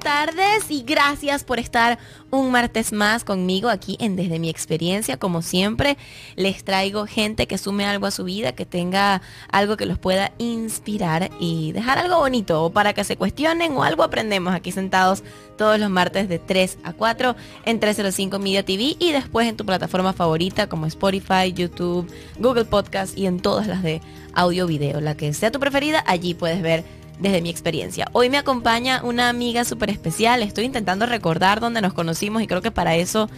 [0.00, 1.98] tardes y gracias por estar
[2.30, 5.18] un martes más conmigo aquí en Desde mi experiencia.
[5.18, 5.96] Como siempre,
[6.36, 10.32] les traigo gente que sume algo a su vida, que tenga algo que los pueda
[10.38, 15.22] inspirar y dejar algo bonito o para que se cuestionen o algo aprendemos aquí sentados
[15.56, 17.36] todos los martes de 3 a 4
[17.66, 23.16] en 305 Media TV y después en tu plataforma favorita como Spotify, YouTube, Google Podcast
[23.16, 24.00] y en todas las de
[24.34, 25.00] audio video.
[25.00, 26.84] La que sea tu preferida, allí puedes ver
[27.20, 28.08] desde mi experiencia.
[28.12, 30.42] Hoy me acompaña una amiga súper especial.
[30.42, 33.28] Estoy intentando recordar dónde nos conocimos y creo que para eso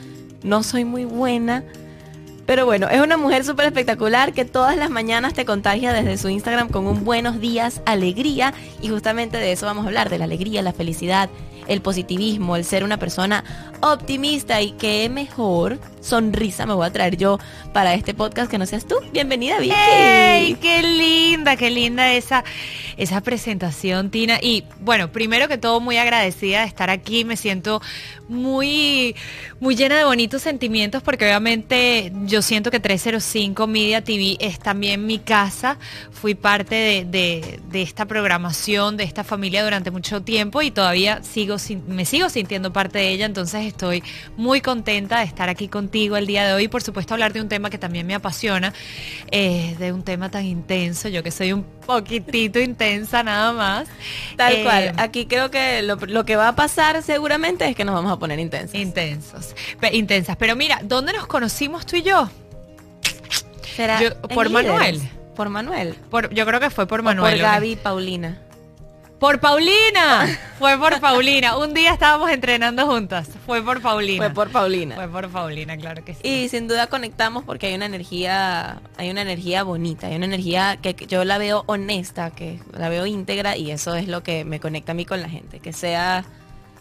[0.42, 1.64] no soy muy buena.
[2.46, 6.28] Pero bueno, es una mujer súper espectacular que todas las mañanas te contagia desde su
[6.28, 8.52] Instagram con un buenos días, alegría.
[8.80, 11.30] Y justamente de eso vamos a hablar, de la alegría, la felicidad,
[11.68, 13.44] el positivismo, el ser una persona
[13.80, 17.38] optimista y qué mejor sonrisa me voy a traer yo
[17.72, 18.96] para este podcast que no seas tú.
[19.12, 19.74] Bienvenida, Vicky.
[19.74, 20.54] ¡Ey!
[20.54, 22.44] ¡Qué linda, qué linda esa,
[22.96, 24.38] esa presentación, Tina!
[24.42, 27.24] Y bueno, primero que todo, muy agradecida de estar aquí.
[27.24, 27.80] Me siento
[28.28, 29.14] muy,
[29.60, 35.06] muy llena de bonitos sentimientos porque obviamente yo siento que 305 Media TV es también
[35.06, 35.78] mi casa.
[36.10, 41.56] Fui parte de, de, esta programación, de esta familia durante mucho tiempo y todavía sigo,
[41.86, 43.26] me sigo sintiendo parte de ella.
[43.26, 44.02] Entonces estoy
[44.36, 46.68] muy contenta de estar aquí contigo el día de hoy.
[46.68, 48.72] Por supuesto, hablar de un tema que también me apasiona,
[49.30, 51.08] eh, de un tema tan intenso.
[51.08, 53.88] Yo que soy un poquitito intensa nada más.
[54.36, 54.92] Tal eh, cual.
[54.96, 58.18] Aquí creo que lo, lo, que va a pasar seguramente es que nos vamos a
[58.18, 58.74] poner intensos.
[58.74, 59.54] Intensos.
[59.80, 60.36] Pe intensas.
[60.36, 62.30] Pero mira, ¿dónde nos conocimos tú y yo?
[63.76, 65.00] ¿Será yo, por Manuel.
[65.36, 65.94] Por Manuel.
[66.10, 67.34] Por, yo creo que fue por Manuel.
[67.34, 68.38] O por Gaby y Paulina.
[69.22, 70.36] Por Paulina.
[70.58, 71.56] Fue por Paulina.
[71.56, 73.30] Un día estábamos entrenando juntas.
[73.46, 74.24] Fue por Paulina.
[74.24, 74.96] Fue por Paulina.
[74.96, 76.20] Fue por Paulina, claro que sí.
[76.24, 80.76] Y sin duda conectamos porque hay una energía, hay una energía bonita, hay una energía
[80.82, 84.58] que yo la veo honesta, que la veo íntegra y eso es lo que me
[84.58, 86.24] conecta a mí con la gente, que sea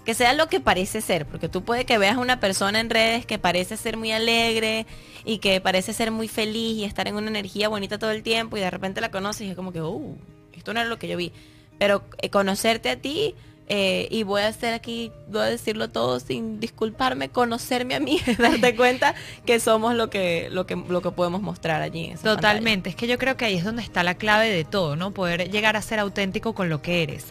[0.04, 3.28] que sea lo que parece ser, porque tú puede que veas una persona en redes
[3.28, 4.88] que parece ser muy alegre
[5.26, 8.58] y que parece ser muy feliz y estar en una energía bonita todo el tiempo
[8.58, 10.18] y de repente la conoces y es como que, uh,
[10.54, 11.32] esto no era lo que yo vi
[11.78, 13.36] pero eh, conocerte a ti
[13.74, 18.20] eh, y voy a hacer aquí, voy a decirlo todo sin disculparme, conocerme a mí,
[18.38, 19.16] darte cuenta
[19.46, 22.14] que somos lo que, lo que, lo que podemos mostrar allí.
[22.22, 25.12] Totalmente, es que yo creo que ahí es donde está la clave de todo, ¿no?
[25.12, 27.28] Poder llegar a ser auténtico con lo que eres.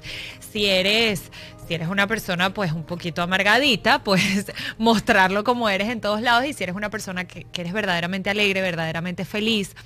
[0.51, 1.31] Si eres,
[1.69, 6.47] si eres una persona pues un poquito amargadita, pues mostrarlo como eres en todos lados
[6.47, 9.77] y si eres una persona que, que eres verdaderamente alegre, verdaderamente feliz,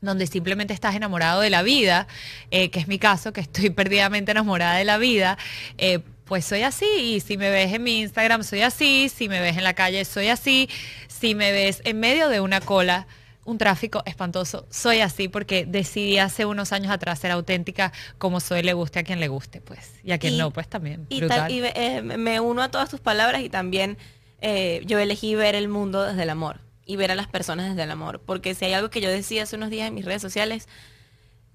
[0.00, 2.06] donde simplemente estás enamorado de la vida,
[2.50, 5.38] eh, que es mi caso, que estoy perdidamente enamorada de la vida,
[5.76, 6.86] eh, pues soy así.
[6.86, 9.08] Y si me ves en mi Instagram, soy así.
[9.08, 10.68] Si me ves en la calle, soy así.
[11.08, 13.06] Si me ves en medio de una cola,
[13.46, 18.62] un tráfico espantoso, soy así porque decidí hace unos años atrás ser auténtica como soy,
[18.62, 19.94] le guste a quien le guste, pues.
[20.04, 21.06] Y a quien no, pues también.
[21.08, 23.96] Y, y eh, me uno a todas tus palabras y también
[24.40, 27.90] yo elegí ver el mundo desde el amor y ver a las personas desde el
[27.90, 28.20] amor.
[28.24, 30.66] Porque si hay algo que yo decía hace unos días en mis redes sociales,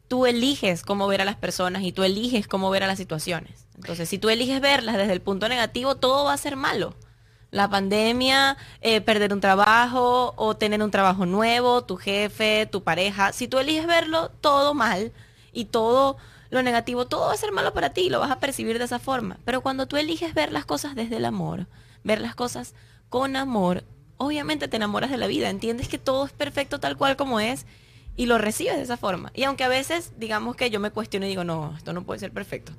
[0.08, 3.66] tú eliges cómo ver a las personas y tú eliges cómo ver a las situaciones.
[3.76, 6.94] Entonces, si tú eliges verlas desde el punto negativo, todo va a ser malo.
[7.50, 13.34] La pandemia, eh, perder un trabajo o tener un trabajo nuevo, tu jefe, tu pareja.
[13.34, 15.12] Si tú eliges verlo todo mal
[15.52, 16.18] y todo
[16.52, 19.00] lo negativo, todo va a ser malo para ti, lo vas a percibir de esa
[19.00, 19.40] forma.
[19.46, 21.66] Pero cuando tú eliges ver las cosas desde el amor,
[22.04, 22.76] ver las cosas
[23.10, 23.84] con amor,
[24.18, 27.66] obviamente te enamoras de la vida, entiendes que todo es perfecto tal cual como es
[28.16, 29.32] y lo recibes de esa forma.
[29.34, 32.20] Y aunque a veces digamos que yo me cuestiono y digo, no, esto no puede
[32.20, 32.74] ser perfecto,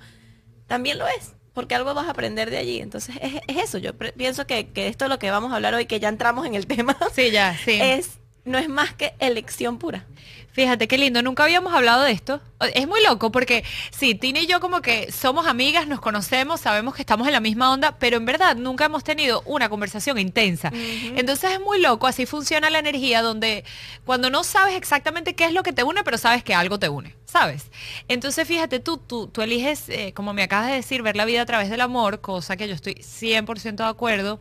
[0.67, 2.81] también lo es, porque algo vas a aprender de allí.
[2.81, 5.87] Entonces es, eso, yo pienso que, que, esto es lo que vamos a hablar hoy,
[5.87, 6.97] que ya entramos en el tema.
[7.15, 7.79] Sí, ya, sí.
[7.81, 10.07] Es, no es más que elección pura.
[10.55, 12.41] Fíjate qué lindo, nunca habíamos hablado de esto.
[12.75, 16.95] Es muy loco porque sí, Tina y yo como que somos amigas, nos conocemos, sabemos
[16.95, 20.71] que estamos en la misma onda, pero en verdad nunca hemos tenido una conversación intensa.
[21.17, 23.65] Entonces es muy loco, así funciona la energía donde
[24.05, 26.89] cuando no sabes exactamente qué es lo que te une, pero sabes que algo te
[26.89, 27.67] une, ¿sabes?
[28.07, 31.43] Entonces fíjate, tú, tú, tú eliges, eh, como me acabas de decir, ver la vida
[31.43, 34.39] a través del amor, cosa que yo estoy 100% de acuerdo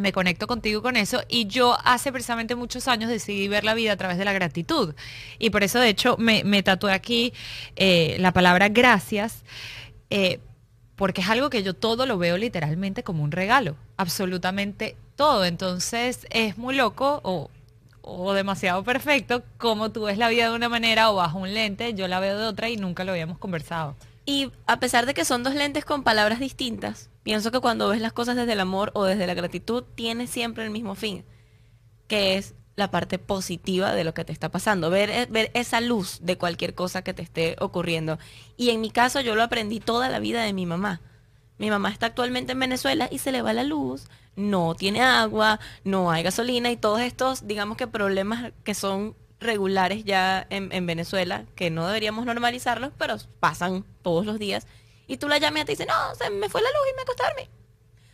[0.00, 3.92] me conecto contigo con eso y yo hace precisamente muchos años decidí ver la vida
[3.92, 4.94] a través de la gratitud
[5.38, 7.32] y por eso de hecho me, me tatué aquí
[7.76, 9.44] eh, la palabra gracias
[10.10, 10.40] eh,
[10.98, 16.26] porque es algo que yo todo lo veo literalmente como un regalo, absolutamente todo, entonces
[16.30, 17.50] es muy loco o,
[18.02, 21.94] o demasiado perfecto como tú ves la vida de una manera o bajo un lente,
[21.94, 23.94] yo la veo de otra y nunca lo habíamos conversado.
[24.26, 28.00] Y a pesar de que son dos lentes con palabras distintas, pienso que cuando ves
[28.00, 31.26] las cosas desde el amor o desde la gratitud, tiene siempre el mismo fin,
[32.06, 35.82] que es la parte positiva de lo que te está pasando, ver, eh, ver esa
[35.82, 38.18] luz de cualquier cosa que te esté ocurriendo.
[38.56, 41.02] Y en mi caso yo lo aprendí toda la vida de mi mamá,
[41.58, 45.60] Mi mamá está actualmente en Venezuela y se le va la luz, no tiene agua,
[45.84, 51.44] no hay gasolina y todos estos, digamos que problemas que son regulares ya en Venezuela,
[51.56, 54.66] que no deberíamos normalizarlos, pero pasan todos los días.
[55.08, 57.02] Y tú la llamas y te dice, no, se me fue la luz y me
[57.02, 57.48] acosté a dormir.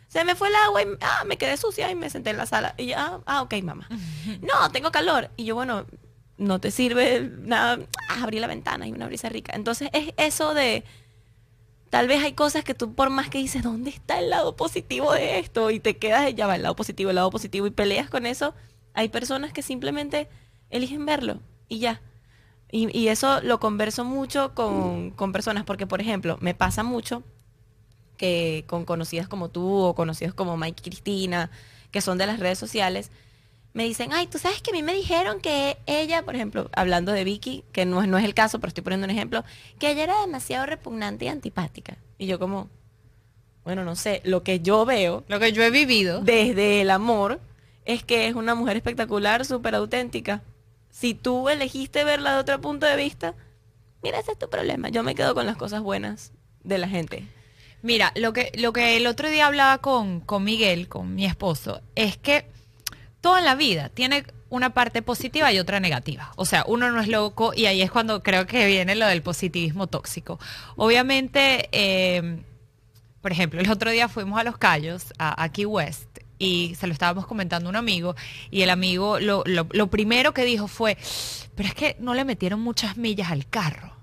[0.08, 2.46] Se me fue el agua y ah, me quedé sucia y me senté en la
[2.46, 2.74] sala.
[2.78, 3.88] Y yo, ah, ah, ok, mamá.
[4.40, 5.30] No, tengo calor.
[5.36, 5.86] Y yo, bueno,
[6.38, 7.80] no te sirve nada.
[8.08, 9.52] Ah, abrí la ventana y una brisa rica.
[9.54, 10.84] Entonces es eso de
[11.90, 15.12] tal vez hay cosas que tú por más que dices, ¿dónde está el lado positivo
[15.12, 15.70] de esto?
[15.70, 18.54] Y te quedas, ya va, el lado positivo, el lado positivo, y peleas con eso.
[18.94, 20.28] Hay personas que simplemente
[20.70, 22.00] eligen verlo y ya.
[22.76, 27.22] Y, eso lo converso mucho con, con, personas, porque por ejemplo, me pasa mucho
[28.16, 31.52] que con conocidas como tú o conocidos como Mike y Cristina,
[31.92, 33.12] que son de las redes sociales,
[33.74, 37.12] me dicen, ay, tú sabes que a mí me dijeron que ella, por ejemplo, hablando
[37.12, 39.44] de Vicky, que no, no es el caso, pero estoy poniendo un ejemplo,
[39.78, 41.96] que ella era demasiado repugnante y antipática.
[42.18, 42.68] Y yo como,
[43.62, 47.40] bueno, no sé, lo que yo veo, lo que yo he vivido desde el amor,
[47.84, 50.42] es que es una mujer espectacular, súper auténtica.
[50.94, 53.34] Si tú elegiste verla de otro punto de vista,
[54.00, 54.90] mira, ese es tu problema.
[54.90, 56.30] Yo me quedo con las cosas buenas
[56.62, 57.26] de la gente.
[57.82, 61.82] Mira, lo que, lo que el otro día hablaba con, con Miguel, con mi esposo,
[61.96, 62.46] es que
[63.20, 66.32] todo en la vida tiene una parte positiva y otra negativa.
[66.36, 69.20] O sea, uno no es loco y ahí es cuando creo que viene lo del
[69.20, 70.38] positivismo tóxico.
[70.76, 72.44] Obviamente, em,
[73.20, 76.92] por ejemplo, el otro día fuimos a Los Cayos, a, Key West, y se lo
[76.92, 78.14] estábamos comentando a un amigo,
[78.50, 80.96] y el amigo lo, lo primero que dijo fue,
[81.54, 83.94] pero es que no le metieron muchas millas al carro.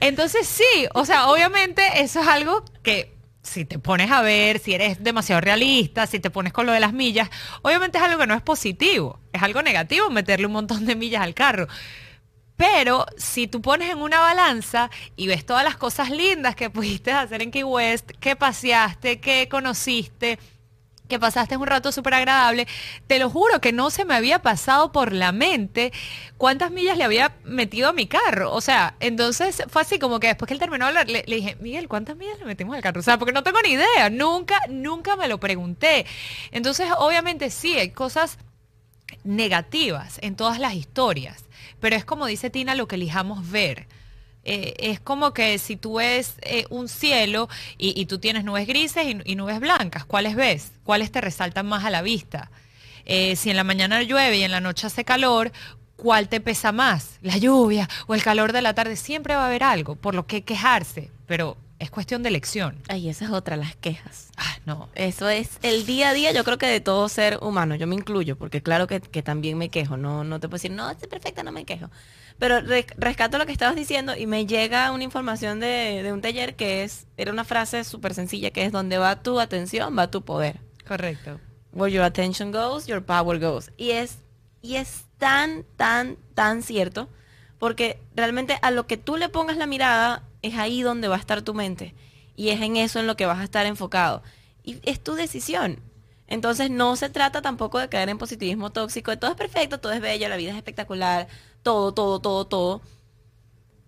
[0.00, 4.74] Entonces sí, o sea, obviamente eso es algo que si te pones a ver, si
[4.74, 7.30] eres demasiado realista, si te pones con lo de las millas,
[7.62, 11.22] obviamente es algo que no es positivo, es algo negativo meterle un montón de millas
[11.22, 11.66] al carro.
[12.56, 17.12] Pero si tú pones en una balanza y ves todas las cosas lindas que pudiste
[17.12, 20.40] hacer en Key West, que paseaste, que conociste,
[21.08, 22.68] que pasaste un rato súper agradable.
[23.06, 25.92] Te lo juro que no se me había pasado por la mente
[26.36, 28.52] cuántas millas le había metido a mi carro.
[28.52, 31.56] O sea, entonces fue así como que después que él terminó de hablar, le, dije,
[31.60, 33.00] Miguel, ¿cuántas millas le metimos al carro?
[33.00, 34.10] O sea, porque no tengo ni idea.
[34.10, 36.06] Nunca, nunca me lo pregunté.
[36.52, 38.38] Entonces, obviamente sí, hay cosas
[39.24, 41.44] negativas en todas las historias.
[41.80, 43.86] Pero es como dice Tina, lo que elijamos ver.
[44.50, 49.06] Eh, es como que si tú ves eh, un cielo y, tú tienes nubes grises
[49.26, 50.72] y, nubes blancas, ¿cuáles ves?
[50.84, 52.50] ¿Cuáles te resaltan más a la vista?
[53.04, 55.52] Eh, si en la mañana llueve y en la noche hace calor,
[55.96, 57.18] ¿cuál te pesa más?
[57.20, 58.96] ¿La lluvia o el calor de la tarde?
[58.96, 62.80] Siempre va a haber algo por lo que quejarse, pero es cuestión de elección.
[62.88, 64.30] Ay, esa es otra, las quejas.
[64.38, 64.88] Ah, no.
[64.94, 67.96] Eso es el día a día, yo creo que de todo ser humano, yo me
[67.96, 71.42] incluyo, porque claro que, también me quejo, no, no te puedo decir, no, estoy perfecta,
[71.42, 71.90] no me quejo.
[72.38, 72.60] Pero
[72.96, 77.06] rescato lo que estabas diciendo y me llega una información de, un taller que es,
[77.16, 80.60] era una frase súper sencilla, que es donde va tu atención, va tu poder.
[80.86, 81.40] Correcto.
[81.72, 83.72] Where your attention goes, your power goes.
[83.76, 84.18] Y es,
[84.62, 87.08] y es tan, tan, tan cierto,
[87.58, 91.20] porque realmente a lo que tú le pongas la mirada es ahí donde va a
[91.20, 91.94] estar tu mente.
[92.36, 94.22] Y es en eso en lo que vas a estar enfocado.
[94.62, 95.80] Y es tu decisión.
[96.28, 99.92] Entonces no se trata tampoco de caer en positivismo tóxico, de todo es perfecto, todo
[99.92, 101.26] es bello, la vida es espectacular,
[101.62, 102.82] todo, todo, todo, todo,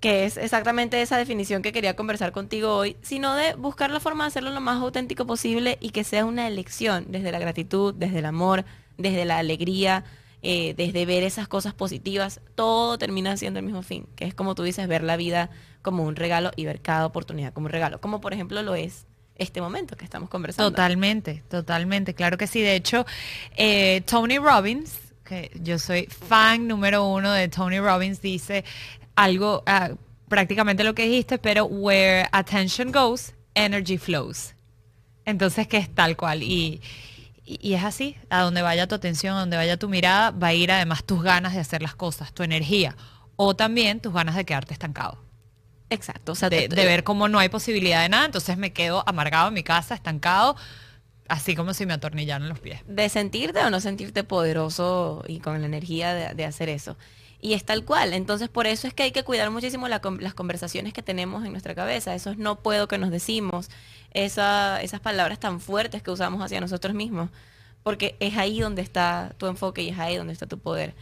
[0.00, 4.24] que es exactamente esa definición que quería conversar contigo hoy, sino de buscar la forma
[4.24, 8.20] de hacerlo lo más auténtico posible y que sea una elección desde la gratitud, desde
[8.20, 8.64] el amor,
[8.96, 10.04] desde la alegría,
[10.42, 14.54] eh, desde ver esas cosas positivas, todo termina siendo el mismo fin, que es como
[14.54, 15.50] tú dices, ver la vida
[15.82, 19.06] como un regalo y ver cada oportunidad como un regalo, como por ejemplo lo es
[19.36, 20.70] este momento que estamos conversando.
[20.70, 22.60] Totalmente, totalmente, claro que sí.
[22.60, 23.04] De hecho,
[23.56, 24.98] eh, Tony Robbins,
[25.30, 28.64] que yo soy fan número uno de Tony Robbins, dice
[29.14, 29.90] algo, ah,
[30.28, 34.54] prácticamente lo que dijiste, pero where attention goes, energy flows.
[35.24, 36.42] Entonces, que es tal cual.
[36.42, 36.80] Y,
[37.44, 40.54] y, es así, a donde vaya tu atención, a donde vaya tu mirada, va a
[40.54, 42.96] ir además tus ganas de hacer las cosas, tu energía,
[43.36, 45.16] o también tus ganas de quedarte estancado.
[45.90, 49.04] Exacto, o sea, de, de ver cómo no hay posibilidad de nada, entonces me quedo
[49.06, 50.56] amargado en mi casa, estancado
[51.30, 52.80] Así como si me atornillaran los pies.
[52.88, 56.96] De sentirte o no sentirte poderoso y con la energía de, hacer eso.
[57.40, 58.14] Y es tal cual.
[58.14, 61.76] Entonces, por eso es que hay que cuidar muchísimo las conversaciones que tenemos en nuestra
[61.76, 62.16] cabeza.
[62.16, 63.70] Esos no puedo que nos decimos.
[64.10, 67.30] esas palabras tan fuertes que usamos hacia nosotros mismos.
[67.84, 70.96] Porque es ahí donde está tu enfoque y es ahí donde está tu poder.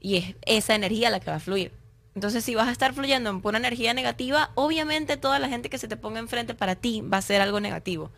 [0.00, 1.72] Y es esa energía la que va a fluir.
[2.14, 5.78] Entonces, si vas a estar fluyendo en pura energía negativa, obviamente toda la gente que
[5.78, 8.10] se te ponga enfrente para ti va a ser algo negativo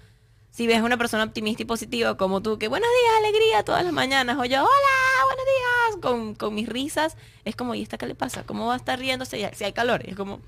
[0.54, 3.92] si ves una persona optimista y positiva como tú, que buenos días, alegría todas las
[3.92, 5.44] mañanas, o yo, hola, buenos
[6.06, 8.44] días, con, mis risas, es como, ¿y esta qué le pasa?
[8.46, 10.02] ¿Cómo va a estar riendo si hay, calor?
[10.06, 10.40] es como,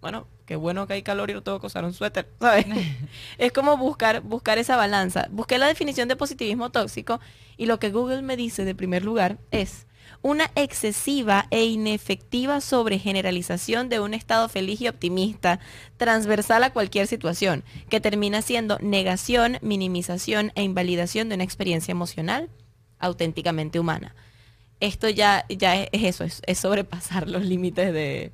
[0.00, 2.64] bueno, qué bueno que hay calor y no tengo que usar un suéter, ¿sabes?
[3.38, 5.26] es como buscar, buscar esa balanza.
[5.32, 7.18] Busqué la definición de positivismo tóxico
[7.56, 9.88] y lo que Google me dice de primer lugar es
[10.22, 15.60] una excesiva e inefectiva sobregeneralización de un estado feliz y optimista,
[15.96, 22.50] transversal a cualquier situación, que termina siendo negación, minimización e invalidación de una experiencia emocional
[22.98, 24.14] auténticamente humana.
[24.80, 28.32] Esto ya, ya es, eso, es, sobrepasar los límites de,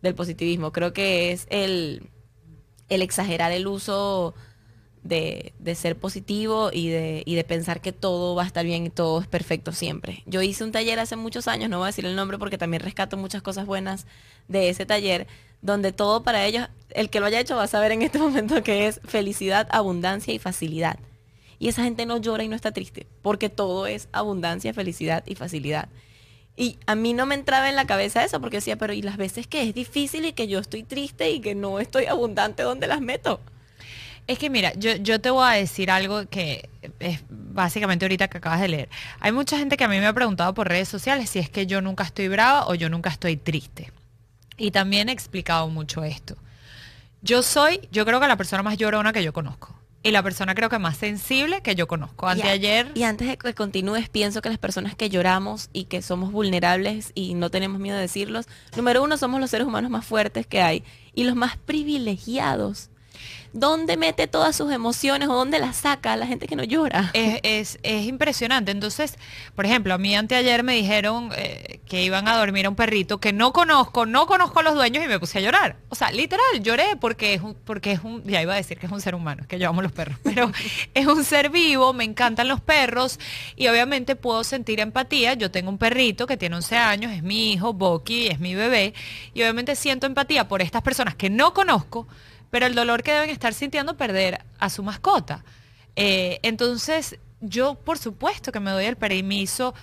[0.00, 0.72] del positivismo.
[0.72, 2.10] Creo que es el,
[2.88, 4.34] el exagerar el uso
[5.02, 8.90] de, ser positivo y de, y de pensar que todo va a estar bien y
[8.90, 10.22] todo es perfecto siempre.
[10.26, 12.82] Yo hice un taller hace muchos años, no voy a decir el nombre porque también
[12.82, 14.06] rescato muchas cosas buenas
[14.48, 15.26] de ese taller,
[15.60, 18.62] donde todo para ellos, el que lo haya hecho va a saber en este momento
[18.62, 20.98] que es felicidad, abundancia y facilidad.
[21.58, 25.36] Y esa gente no llora y no está triste, porque todo es abundancia, felicidad y
[25.36, 25.88] facilidad.
[26.56, 29.16] Y a mí no me entraba en la cabeza eso, porque decía, pero y las
[29.16, 32.88] veces que es difícil y que yo estoy triste y que no estoy abundante, ¿dónde
[32.88, 33.40] las meto?
[34.26, 36.68] Es que mira, yo, yo te voy a decir algo que
[37.00, 38.88] es básicamente ahorita que acabas de leer.
[39.20, 41.66] Hay mucha gente que a mí me ha preguntado por redes sociales si es que
[41.66, 43.92] yo nunca estoy brava o yo nunca estoy triste.
[44.56, 46.36] Y también he explicado mucho esto.
[47.20, 49.74] Yo soy, yo creo que la persona más llorona que yo conozco.
[50.04, 52.26] Y la persona creo que más sensible que yo conozco.
[52.26, 52.90] Anteayer.
[52.94, 56.32] Y, y antes de que continúes, pienso que las personas que lloramos y que somos
[56.32, 60.46] vulnerables y no tenemos miedo de decirlos, número uno, somos los seres humanos más fuertes
[60.46, 60.82] que hay
[61.14, 62.90] y los más privilegiados
[63.52, 67.10] ¿dónde mete todas sus emociones o dónde las saca la gente que no llora?
[67.12, 68.70] Es, impresionante.
[68.70, 69.18] Entonces,
[69.54, 73.18] por ejemplo, a mí anteayer me dijeron eh, que iban a dormir a un perrito
[73.18, 75.76] que no conozco, no conozco a los dueños y me puse a llorar.
[75.88, 78.86] O sea, literal, lloré porque es un, porque es un, ya iba a decir que
[78.86, 80.50] es un ser humano, que yo amo los perros, pero
[80.94, 83.18] es un ser vivo, me encantan los perros
[83.56, 85.34] y obviamente puedo sentir empatía.
[85.34, 88.94] Yo tengo un perrito que tiene 11 años, es mi hijo, Boki, es mi bebé,
[89.34, 92.06] y obviamente siento empatía por estas personas que no conozco
[92.52, 95.42] pero el dolor que deben estar sintiendo perder a su mascota.
[95.96, 99.74] Eh, entonces, yo por supuesto que me doy el permiso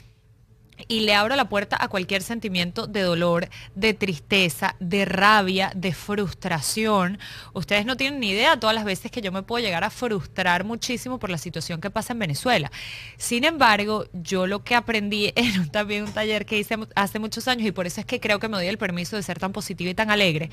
[0.88, 5.94] y le abro la puerta a cualquier sentimiento de dolor, de tristeza, de rabia, de
[5.94, 7.20] frustración.
[7.54, 10.64] Ustedes no tienen ni idea todas las veces que yo me puedo llegar a frustrar
[10.64, 12.72] muchísimo por la situación que pasa en Venezuela.
[13.18, 17.68] Sin embargo, yo lo que aprendí en también un taller que hice hace muchos años
[17.68, 19.90] y por eso es que creo que me doy el permiso de ser tan positiva
[19.90, 20.50] y tan alegre,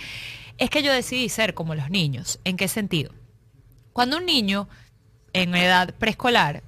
[0.58, 2.40] es que yo decidí ser como los niños.
[2.44, 3.12] ¿En qué sentido?
[3.92, 4.68] Cuando un niño
[5.32, 6.62] en edad preescolar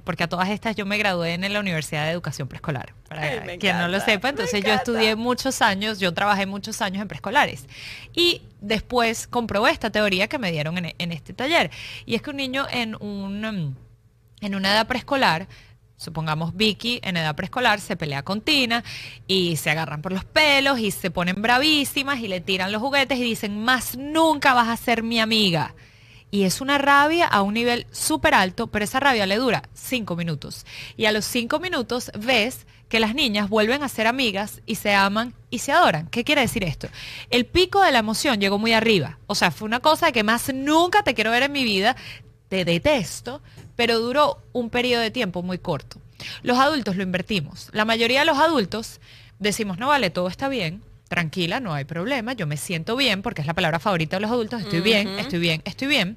[0.00, 3.78] porque a todas estas yo me gradué en la Universidad de Educación Preescolar, para quien
[3.78, 4.30] no lo sepa.
[4.30, 7.66] Entonces yo estudié muchos años, yo trabajé muchos años en preescolares.
[8.14, 11.70] Y después comprobé esta teoría que me dieron en, este taller.
[12.06, 13.76] Y es que un niño en, un,
[14.40, 15.46] en una edad preescolar
[15.96, 18.82] supongamos Vicky en edad preescolar se pelea con Tina
[19.28, 23.18] y se agarran por los pelos y se ponen bravísimas y le tiran los juguetes
[23.18, 25.76] y dicen, más nunca vas a ser mi amiga
[26.32, 30.16] y es una rabia a un nivel súper alto, pero esa rabia le dura cinco
[30.16, 30.64] minutos.
[30.96, 34.94] Y a los cinco minutos ves que las niñas vuelven a ser amigas y se
[34.94, 36.06] aman y se adoran.
[36.08, 36.88] ¿Qué quiere decir esto?
[37.28, 39.18] El pico de la emoción llegó muy arriba.
[39.26, 41.96] O sea, fue una cosa que más nunca te quiero ver en mi vida,
[42.48, 43.42] te detesto,
[43.76, 46.00] pero duró un periodo de tiempo muy corto.
[46.42, 47.68] Los adultos lo invertimos.
[47.72, 49.00] La mayoría de los adultos
[49.38, 53.42] decimos, no vale, todo está bien, tranquila, no hay problema, yo me siento bien, porque
[53.42, 56.16] es la palabra favorita de los adultos, estoy bien, estoy bien, estoy bien.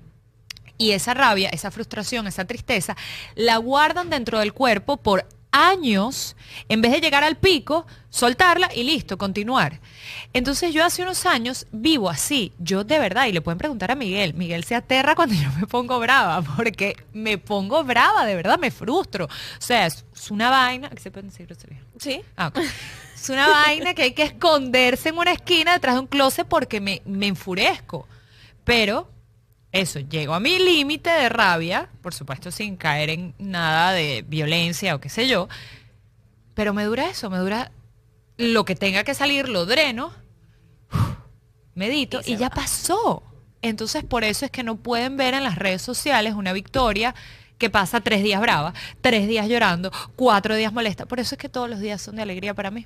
[0.77, 2.95] Y esa rabia, esa frustración, esa tristeza,
[3.35, 6.35] la guardan dentro del cuerpo por años,
[6.67, 9.79] en vez de llegar al pico, soltarla y listo, continuar.
[10.33, 13.95] Entonces yo hace unos años vivo así, yo de verdad, y le pueden preguntar a
[13.95, 18.59] Miguel, Miguel se aterra cuando yo me pongo brava, porque me pongo brava, de verdad,
[18.59, 19.25] me frustro.
[19.25, 19.29] O
[19.61, 21.47] sea, es, una vaina, ¿se pueden decir
[21.99, 22.21] Sí.
[22.35, 22.51] Ah,
[23.15, 26.81] es una vaina que hay que esconderse en una esquina detrás de un closet porque
[26.81, 28.07] me, me enfurezco.
[28.65, 29.07] Pero
[29.75, 34.95] eso, llego a mi límite de rabia, por supuesto sin caer en nada de violencia
[34.95, 35.49] o qué sé yo,
[36.53, 37.71] pero me dura eso, me dura
[38.37, 40.13] lo que tenga que salir, lo dreno,
[41.73, 43.21] medito y, ya pasó.
[43.61, 47.13] Entonces por eso es que no pueden ver en las redes sociales una victoria
[47.57, 51.05] que pasa tres días brava, tres días llorando, cuatro días molesta.
[51.05, 52.85] Por eso es que todos los días son de alegría para mí.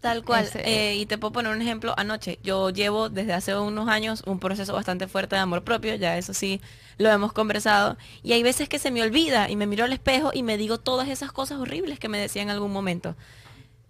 [0.00, 0.48] Tal cual.
[0.54, 2.38] Eh, y te puedo poner un ejemplo anoche.
[2.44, 6.34] Yo llevo desde hace unos años un proceso bastante fuerte de amor propio, ya eso
[6.34, 6.60] sí
[6.98, 7.96] lo hemos conversado.
[8.22, 10.78] Y hay veces que se me olvida y me miro al espejo y me digo
[10.78, 13.16] todas esas cosas horribles que me decía en algún momento.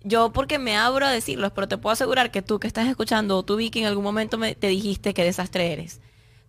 [0.03, 3.37] Yo porque me abro a decirlos, pero te puedo asegurar que tú que estás escuchando
[3.37, 6.01] o tú vi que en algún momento me, te dijiste qué desastre eres.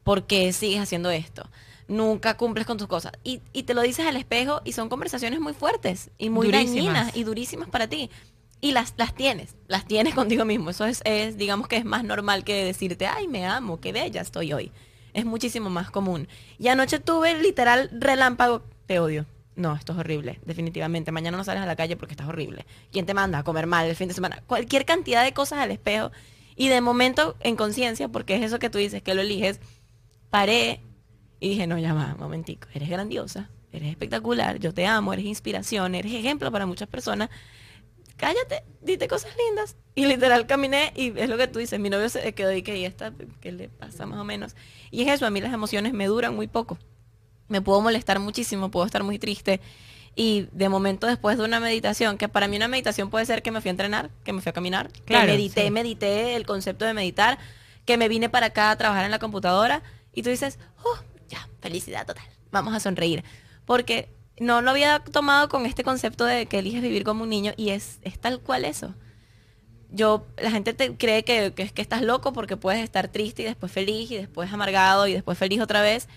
[0.04, 1.50] ¿Por qué sigues haciendo esto?
[1.90, 3.12] Nunca cumples con tus cosas.
[3.24, 7.16] Y, y te lo dices al espejo y son conversaciones muy fuertes y muy dañinas
[7.18, 8.10] y durísimas para ti
[8.62, 10.70] y las, las tienes, las tienes contigo mismo.
[10.70, 14.22] Eso es, es, digamos que es más normal que decirte, ay, me amo, qué bella
[14.22, 14.72] estoy hoy.
[15.14, 16.28] Es muchísimo más común.
[16.58, 19.26] Y anoche tuve literal relámpago, te odio.
[19.56, 21.12] No, esto es horrible, definitivamente.
[21.12, 22.66] Mañana no sales a la calle porque estás horrible.
[22.92, 24.42] ¿Quién te manda a comer mal el fin de semana?
[24.48, 26.12] Cualquier cantidad de cosas al espejo.
[26.56, 29.60] Y de momento, en conciencia, porque es eso que tú dices, que lo eliges,
[30.30, 30.82] paré
[31.40, 35.26] y dije, no, ya va, un momentico, eres grandiosa, eres espectacular, yo te amo, eres
[35.26, 37.30] inspiración, eres ejemplo para muchas personas
[38.20, 39.76] cállate, dite cosas lindas.
[39.96, 42.78] Y literal caminé y es lo que tú dices, mi novio se quedó y que
[42.78, 44.56] y esta, ¿qué le pasa más o menos?
[44.92, 46.78] Y es eso, a mí las emociones me duran muy poco.
[47.48, 49.62] Me puedo molestar muchísimo, puedo estar muy triste.
[50.16, 53.52] Y de momento después de una meditación, que para mí una meditación puede ser que
[53.52, 56.94] me fui a entrenar, que me fui a caminar, que medité, medité el concepto de
[56.94, 57.40] meditar,
[57.86, 59.82] que me vine para acá a trabajar en la computadora
[60.14, 61.00] y tú dices, oh,
[61.30, 63.24] ya, felicidad total, vamos a sonreír.
[63.66, 64.10] Porque
[64.40, 67.70] no lo había tomado con este concepto de que eliges vivir como un niño y
[67.70, 68.96] es, es tal cual eso.
[69.92, 73.46] Yo, la gente te cree que, que, que, estás loco porque puedes estar triste y
[73.46, 76.08] después feliz y después amargado y después feliz otra vez.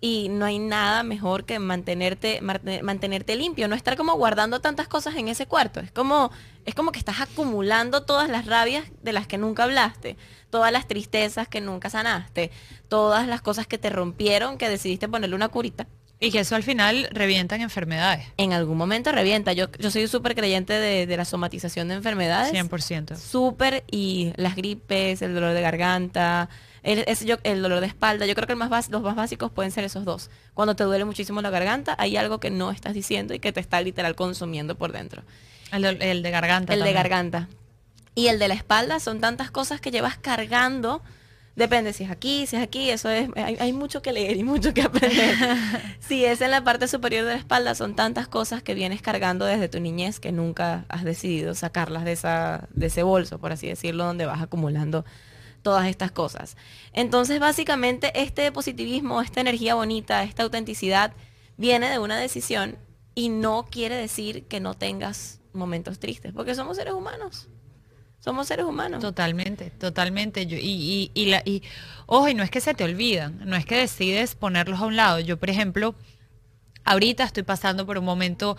[0.00, 5.14] Y no hay nada mejor que mantenerte, mantenerte limpio, no estar como guardando tantas cosas
[5.14, 5.80] en ese cuarto.
[5.80, 6.30] Es como,
[6.66, 10.18] es como que estás acumulando todas las rabias de las que nunca hablaste,
[10.50, 12.50] todas las tristezas que nunca sanaste,
[12.88, 15.86] todas las cosas que te rompieron, que decidiste ponerle una curita
[16.20, 18.26] y que eso al final revienta en enfermedades.
[18.36, 19.52] En algún momento revienta.
[19.52, 22.52] Yo, yo soy súper creyente de, la somatización de enfermedades.
[22.52, 23.16] 100%.
[23.16, 23.84] Súper.
[23.90, 26.48] Y las gripes, el dolor de garganta,
[26.82, 28.26] el, yo, el dolor de espalda.
[28.26, 30.30] Yo creo que el más los más básicos pueden ser esos dos.
[30.54, 33.60] Cuando te duele muchísimo la garganta, hay algo que no estás diciendo y que te
[33.60, 35.22] está literal consumiendo por dentro.
[35.72, 36.74] El de, el de garganta.
[36.74, 37.48] El de garganta.
[38.14, 41.02] Y el de la espalda son tantas cosas que llevas cargando
[41.56, 44.74] Depende si es aquí, si es aquí, eso es, hay, mucho que leer y mucho
[44.74, 45.36] que aprender.
[46.00, 49.44] si es en la parte superior de la espalda, son tantas cosas que vienes cargando
[49.44, 53.68] desde tu niñez que nunca has decidido sacarlas de, esa, de ese bolso, por así
[53.68, 55.04] decirlo, donde vas acumulando
[55.62, 56.56] todas estas cosas.
[56.92, 61.12] Entonces, básicamente, este positivismo, esta energía bonita, esta autenticidad,
[61.56, 62.78] viene de una decisión
[63.14, 67.48] y no quiere decir que no tengas momentos tristes, porque somos seres humanos.
[68.24, 69.02] Somos seres humanos.
[69.02, 70.44] Totalmente, totalmente.
[70.44, 71.62] Y, y, y,
[72.06, 74.96] ojo, y no es que se te olvidan, no es que decides ponerlos a un
[74.96, 75.20] lado.
[75.20, 75.94] Yo, por ejemplo,
[76.84, 78.56] ahorita estoy pasando por un momento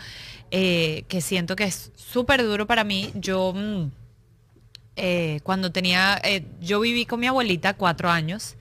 [0.52, 3.10] eh, que siento que es súper duro para mí.
[3.16, 3.90] Yo, mm,
[4.98, 8.58] eh, cuando tenía, eh, yo viví con mi abuelita cuatro años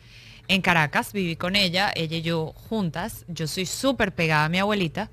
[0.49, 3.27] en Caracas, viví con ella, ella y yo juntas.
[3.29, 5.11] Yo soy súper pegada a mi abuelita.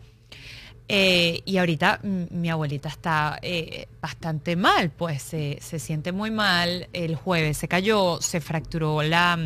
[0.93, 6.89] Eh, y ahorita mi abuelita está eh, bastante mal, pues se, siente muy mal.
[6.91, 9.39] El jueves se cayó, se fracturó la,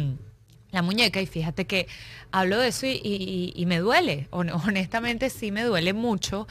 [0.82, 1.88] muñeca y fíjate que
[2.32, 4.28] hablo de eso y, me duele.
[4.32, 6.48] Honestamente sí me duele mucho.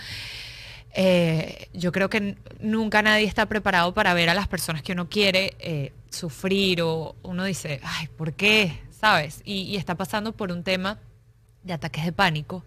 [0.94, 5.08] Eh, yo creo que nunca nadie está preparado para ver a las personas que uno
[5.08, 8.78] quiere sufrir o uno dice, ay, ¿por qué?
[8.92, 9.42] ¿Sabes?
[9.44, 11.00] Y, y está pasando por un tema
[11.64, 12.62] de ataques de pánico.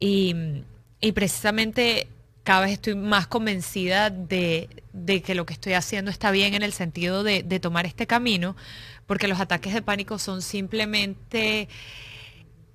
[0.00, 0.64] Y
[1.00, 2.08] y precisamente
[2.42, 4.70] cada vez estoy más convencida de,
[5.24, 8.56] que lo que estoy haciendo está bien en el sentido de, tomar este camino,
[9.06, 11.68] porque los ataques de pánico son simplemente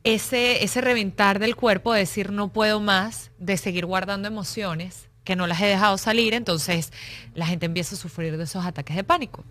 [0.04, 5.36] ese, ese reventar del cuerpo, de decir no puedo más, de seguir guardando emociones que
[5.36, 6.92] no las he dejado salir, entonces
[7.34, 9.44] la gente empieza a sufrir de esos ataques de pánico.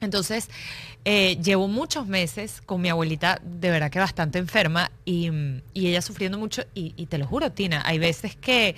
[0.00, 0.48] Entonces,
[1.04, 5.30] eh, llevo muchos meses con mi abuelita, de verdad que bastante enferma, y,
[5.74, 8.76] ella sufriendo mucho, y, te lo juro, Tina, hay veces que,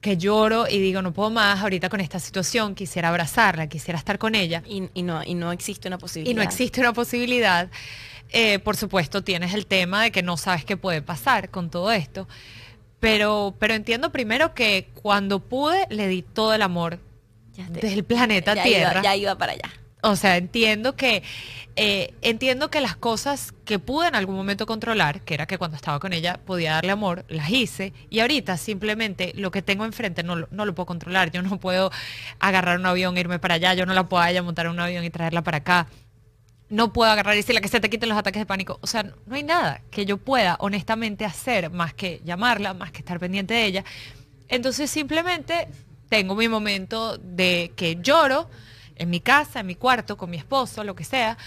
[0.00, 4.18] que lloro y digo, no puedo más ahorita con esta situación, quisiera abrazarla, quisiera estar
[4.18, 4.62] con ella.
[4.66, 6.32] Y, no, y no existe una posibilidad.
[6.32, 7.68] Y no existe una posibilidad.
[8.30, 11.90] Eh, por supuesto, tienes el tema de que no sabes qué puede pasar con todo
[11.90, 12.28] esto.
[13.00, 16.98] Pero, pero entiendo primero que cuando pude, le di todo el amor
[17.70, 19.02] del planeta Tierra.
[19.02, 19.70] ya iba para allá.
[20.02, 21.22] O sea, entiendo que
[21.80, 25.76] eh, entiendo que las cosas que pude en algún momento controlar, que era que cuando
[25.76, 27.92] estaba con ella podía darle amor, las hice.
[28.10, 31.30] Y ahorita simplemente lo que tengo enfrente no, no lo puedo controlar.
[31.30, 31.90] Yo no puedo
[32.40, 33.74] agarrar un avión irme para allá.
[33.74, 35.86] Yo no la puedo ella montar un avión y traerla para acá.
[36.68, 38.78] No puedo agarrar y decirle que se te quiten los ataques de pánico.
[38.82, 42.98] O sea, no hay nada que yo pueda honestamente hacer más que llamarla, más que
[42.98, 43.84] estar pendiente de ella.
[44.48, 45.68] Entonces simplemente
[46.08, 48.48] tengo mi momento de que lloro
[48.98, 51.38] en mi casa, en mi cuarto, con mi esposo, lo que sea,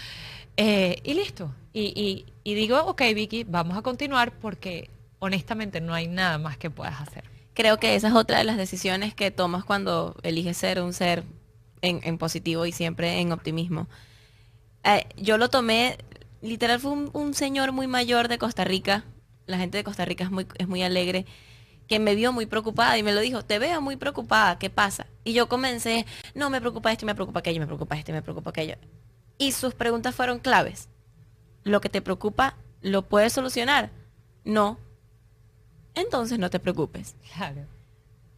[0.56, 1.54] eh, y listo.
[1.72, 7.00] Y, digo, ok, Vicky, vamos a continuar porque honestamente no hay nada más que puedas
[7.00, 7.24] hacer.
[7.54, 11.24] Creo que esa es otra de las decisiones que tomas cuando eliges ser un ser
[11.80, 13.88] en, positivo y siempre en optimismo.
[14.84, 15.98] Eh, yo lo tomé,
[16.40, 19.04] literal fue un, señor muy mayor de Costa Rica,
[19.46, 21.26] la gente de Costa Rica es muy, es muy alegre,
[21.88, 25.06] que me vio muy preocupada y me lo dijo, te veo muy preocupada, ¿qué pasa?
[25.24, 26.04] Y yo comencé,
[26.34, 28.74] no, me preocupa esto, me preocupa aquello, me preocupa esto, me preocupa aquello.
[29.38, 30.88] Y sus preguntas fueron claves.
[31.64, 33.90] ¿Lo que te preocupa lo puedes solucionar?
[34.44, 34.78] No.
[35.94, 37.14] Entonces no te preocupes.
[37.36, 37.62] Claro.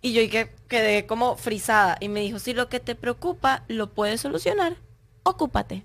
[0.02, 3.90] Y yo que quedé como frisada y me dijo, si lo que te preocupa lo
[3.94, 4.76] puedes solucionar,
[5.22, 5.84] ocúpate.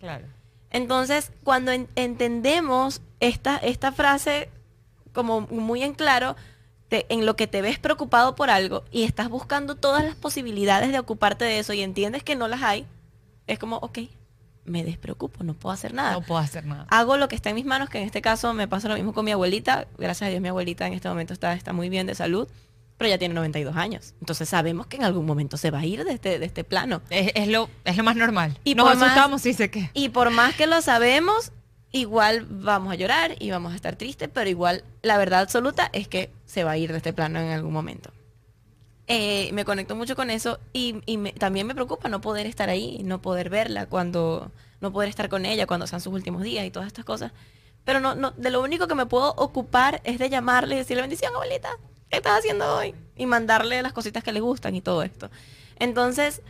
[0.00, 0.26] Claro.
[0.70, 4.50] Entonces, cuando en- entendemos esta, esta frase
[5.12, 6.34] como muy en claro,
[6.88, 10.92] te- en lo que te ves preocupado por algo y estás buscando todas las posibilidades
[10.92, 12.86] de ocuparte de eso y entiendes que no las hay,
[13.46, 13.98] es como, ok,
[14.64, 16.12] me despreocupo, no puedo hacer nada.
[16.12, 16.86] No puedo hacer nada.
[16.90, 19.12] Hago lo que está en mis manos, que en este caso me pasa lo mismo
[19.14, 19.86] con mi abuelita.
[19.96, 22.48] Gracias a Dios mi abuelita en este momento está, está muy bien de salud,
[22.98, 24.14] pero ya tiene 92 años.
[24.20, 27.00] Entonces sabemos que en algún momento se va a ir de este, de este plano.
[27.10, 28.58] Es, es lo, es lo más normal.
[28.64, 29.90] Y Nos por más- asustamos y sé que.
[29.94, 31.52] Y por más que lo sabemos,
[31.92, 36.08] igual vamos a llorar y vamos a estar tristes, pero igual la verdad absoluta es
[36.08, 38.10] que se va a ir de este plano en algún momento.
[39.08, 42.68] Eh, me conecto mucho con eso y, y me- también me preocupa no poder estar
[42.68, 46.66] ahí, no poder verla cuando, no poder estar con ella cuando sean sus últimos días
[46.66, 47.32] y todas estas cosas.
[47.84, 51.02] Pero no, no, de lo único que me puedo ocupar es de llamarle y decirle
[51.02, 51.68] bendición, abuelita,
[52.10, 52.96] ¿qué estás haciendo hoy?
[53.16, 55.30] Y mandarle las cositas que le gustan y todo esto.
[55.78, 56.42] Entonces,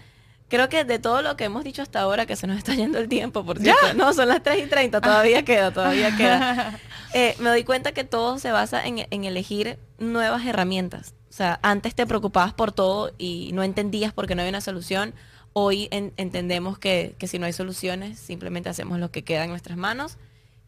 [0.49, 2.99] creo que de todo lo que hemos dicho hasta ahora, que se nos está yendo
[2.99, 3.95] el tiempo, por cierto.
[3.95, 6.79] No, son las 3 y 30, todavía queda, todavía queda.
[7.15, 11.15] Eh, me doy cuenta que todo se basa en, en elegir nuevas herramientas.
[11.31, 14.61] O sea, antes te preocupabas por todo y no entendías por qué no había una
[14.61, 15.15] solución.
[15.55, 19.51] Hoy en- entendemos que, que si no hay soluciones, simplemente hacemos lo que queda en
[19.51, 20.19] nuestras manos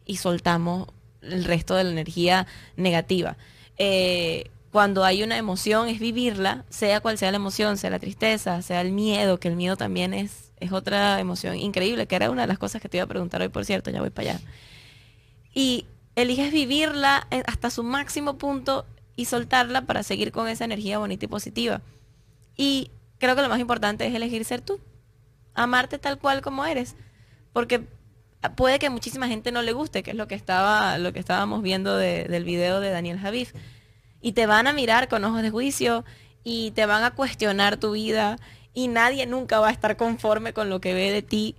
[0.05, 0.87] y soltamos
[1.21, 3.37] el resto de la energía negativa.
[3.77, 8.61] Eh, cuando hay una emoción es vivirla, sea cual sea la emoción, sea la tristeza,
[8.61, 12.41] sea el miedo, que el miedo también es, es otra emoción increíble, que era una
[12.43, 14.41] de las cosas que te iba a preguntar hoy, por cierto, ya voy para allá.
[15.53, 21.25] Y eliges vivirla hasta su máximo punto y soltarla para seguir con esa energía bonita
[21.25, 21.81] y positiva.
[22.55, 24.79] Y creo que lo más importante es elegir ser tú,
[25.55, 26.95] amarte tal cual como eres,
[27.53, 27.81] porque
[28.55, 31.61] puede que muchísima gente no le guste, que es lo que estaba, lo que estábamos
[31.63, 33.53] viendo de- del video de Daniel Javif,
[34.21, 36.03] y te van a mirar con ojos de juicio
[36.43, 38.37] y te van a cuestionar tu vida
[38.73, 41.55] y nadie nunca va a estar conforme con lo que ve de ti.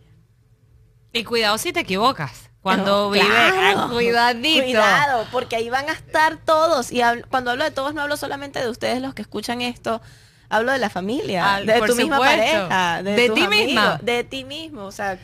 [1.13, 2.51] Y cuidado si te equivocas.
[2.63, 4.63] Cuando Pero, vive, claro, ah, cuidadito.
[4.65, 6.93] Cuidado, porque ahí van a estar todos.
[6.93, 10.03] Y hablo- cuando hablo de todos, no hablo solamente de ustedes los que escuchan esto.
[10.51, 13.99] Hablo de la familia, de tu misma pareja, de, De ti amigos, misma.
[14.03, 14.85] de ti mismo.
[14.85, 15.19] O sea,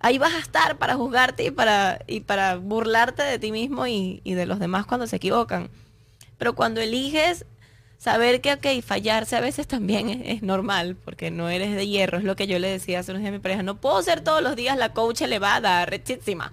[0.00, 4.20] ahí vas a estar para juzgarte y para, y para burlarte de ti mismo y,
[4.24, 5.70] y de los demás cuando se equivocan.
[6.38, 7.46] Pero cuando eliges
[8.04, 12.24] saber que, ok, fallarse a veces también es, normal, porque no eres de hierro, es
[12.24, 13.62] lo que yo le decía hace unos días a mi pareja.
[13.62, 16.52] No puedo ser todos los días la coach elevada, rechísima.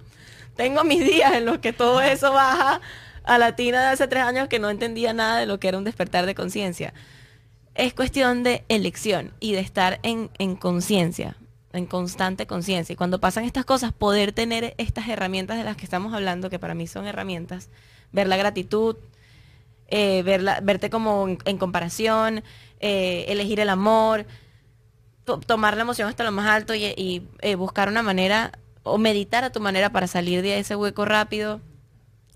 [0.56, 2.80] Tengo mis días en los que todo eso baja
[3.24, 5.78] a la tina de hace tres años que no entendía nada de lo que era
[5.78, 6.94] un despertar de conciencia.
[7.76, 11.36] Es cuestión de elección y de estar en, en conciencia,
[11.74, 12.94] en constante conciencia.
[12.94, 16.60] Y cuando pasan estas cosas, poder tener estas herramientas de las que estamos hablando, que
[16.60, 17.70] para mí son herramientas,
[18.12, 18.96] ver la gratitud,
[19.92, 22.44] eh, verla- verte como en, en comparación,
[22.80, 24.26] eh, elegir el amor,
[25.26, 28.52] to- tomar la emoción hasta lo más alto y, y, eh, buscar una manera
[28.84, 31.62] o meditar a tu manera para salir de ese hueco rápido.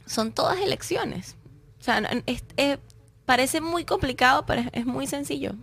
[0.05, 1.35] Son todas elecciones.
[1.79, 2.77] O sea, no- es- es-
[3.25, 5.53] parece muy complicado, pero es, es muy sencillo.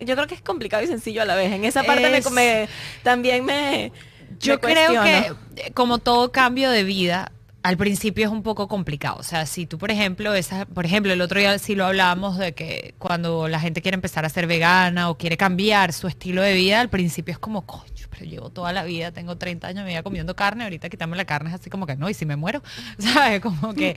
[0.00, 1.52] Yo creo que es complicado y sencillo a la vez.
[1.52, 2.68] En esa parte me- Es- me,
[3.02, 3.92] también me...
[4.40, 7.30] Yo me creo que, como todo cambio de vida,
[7.64, 9.16] al principio es un poco complicado.
[9.18, 12.36] O sea, si tú, por ejemplo, esa, por ejemplo, el otro día sí lo hablábamos
[12.36, 16.42] de que cuando la gente quiere empezar a ser vegana o quiere cambiar su estilo
[16.42, 19.84] de vida, al principio es como, coño, pero llevo toda la vida, tengo 30 años,
[19.84, 22.26] me vida comiendo carne, ahorita quitarme la carne es así como que no, y si
[22.26, 22.62] me muero,
[22.98, 23.40] ¿sabes?
[23.40, 23.96] Como que,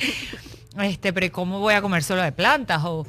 [0.82, 2.82] este, pero ¿cómo voy a comer solo de plantas?
[2.86, 3.06] O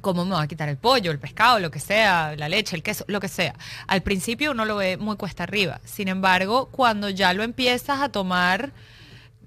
[0.00, 2.84] cómo me va a quitar el pollo, el pescado, lo que sea, la leche, el
[2.84, 3.56] queso, lo que sea.
[3.88, 5.80] Al principio uno lo ve muy cuesta arriba.
[5.84, 8.72] Sin embargo, cuando ya lo empiezas a tomar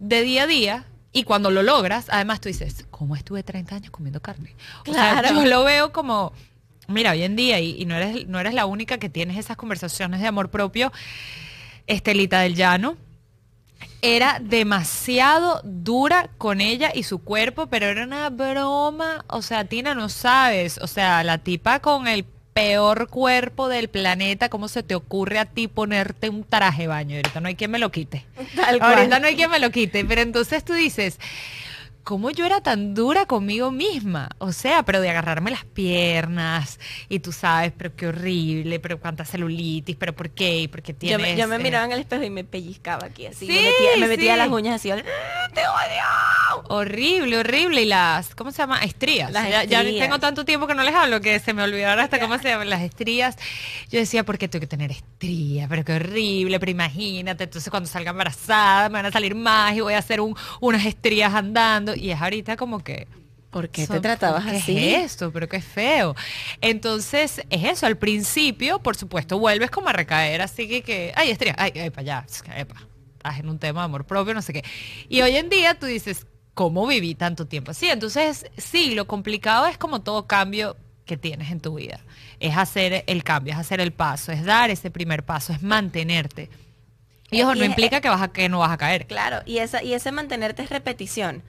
[0.03, 3.91] de día a día y cuando lo logras, además tú dices, ¿cómo estuve 30 años
[3.91, 4.55] comiendo carne?
[4.87, 5.35] O sea, Claro.
[5.35, 6.33] yo lo veo como,
[6.87, 9.55] mira, hoy en día, y, y no, eres, no eres la única que tienes esas
[9.57, 10.91] conversaciones de amor propio,
[11.87, 12.97] Estelita del Llano,
[14.01, 19.23] era demasiado dura con ella y su cuerpo, pero era una broma.
[19.29, 20.77] O sea, Tina, no sabes.
[20.79, 25.45] O sea, la tipa con el peor cuerpo del planeta, ¿cómo se te ocurre a
[25.45, 27.15] ti ponerte un traje de baño?
[27.15, 28.25] Ahorita no hay quien me lo quite.
[28.55, 28.93] Tal cual.
[28.93, 30.05] Ahorita no hay quien me lo quite.
[30.05, 31.19] Pero entonces tú dices,
[32.03, 34.29] cómo yo era tan dura conmigo misma.
[34.39, 39.25] O sea, pero de agarrarme las piernas y tú sabes, pero qué horrible, pero cuánta
[39.25, 41.17] celulitis, pero por qué, porque tienes...
[41.17, 43.47] Yo me, yo me miraba en el espejo y me pellizcaba aquí así.
[43.47, 44.89] me metía, me metía las uñas así.
[44.89, 46.63] ¡Te odio!
[46.69, 47.81] Horrible, horrible.
[47.83, 48.79] Y las, ¿cómo se llama?
[48.83, 49.31] Estrías.
[49.31, 52.37] ya, ya, tengo tanto tiempo que no les hablo que se me olvidaron hasta cómo
[52.37, 53.37] se llaman las estrías.
[53.89, 55.67] Yo decía, ¿por qué tengo que tener estrías?
[55.69, 59.81] Pero qué horrible, pero imagínate, entonces cuando salga embarazada me van a salir más y
[59.81, 63.07] voy a hacer un, unas estrías andando y es ahorita como que...
[63.49, 64.77] ¿Por qué te tratabas así?
[64.77, 66.15] Es esto, pero qué feo.
[66.59, 71.29] Entonces, es eso, al principio, por supuesto, vuelves como a recaer, así que, que ay,
[71.29, 74.63] estrella, ay, ay, para allá, estás en un tema de amor propio, no sé qué.
[75.07, 77.89] Y hoy en día tú dices, ¿cómo viví tanto tiempo así?
[77.89, 80.75] Entonces, sí, lo complicado es como todo cambio
[81.05, 81.99] que tienes en tu vida.
[82.39, 86.49] Es hacer el cambio, es hacer el paso, es dar ese primer paso, es mantenerte.
[87.31, 89.07] Y eso no implica que, vas a, que no vas a caer.
[89.07, 91.41] Claro, y, esa, y ese mantenerte es repetición.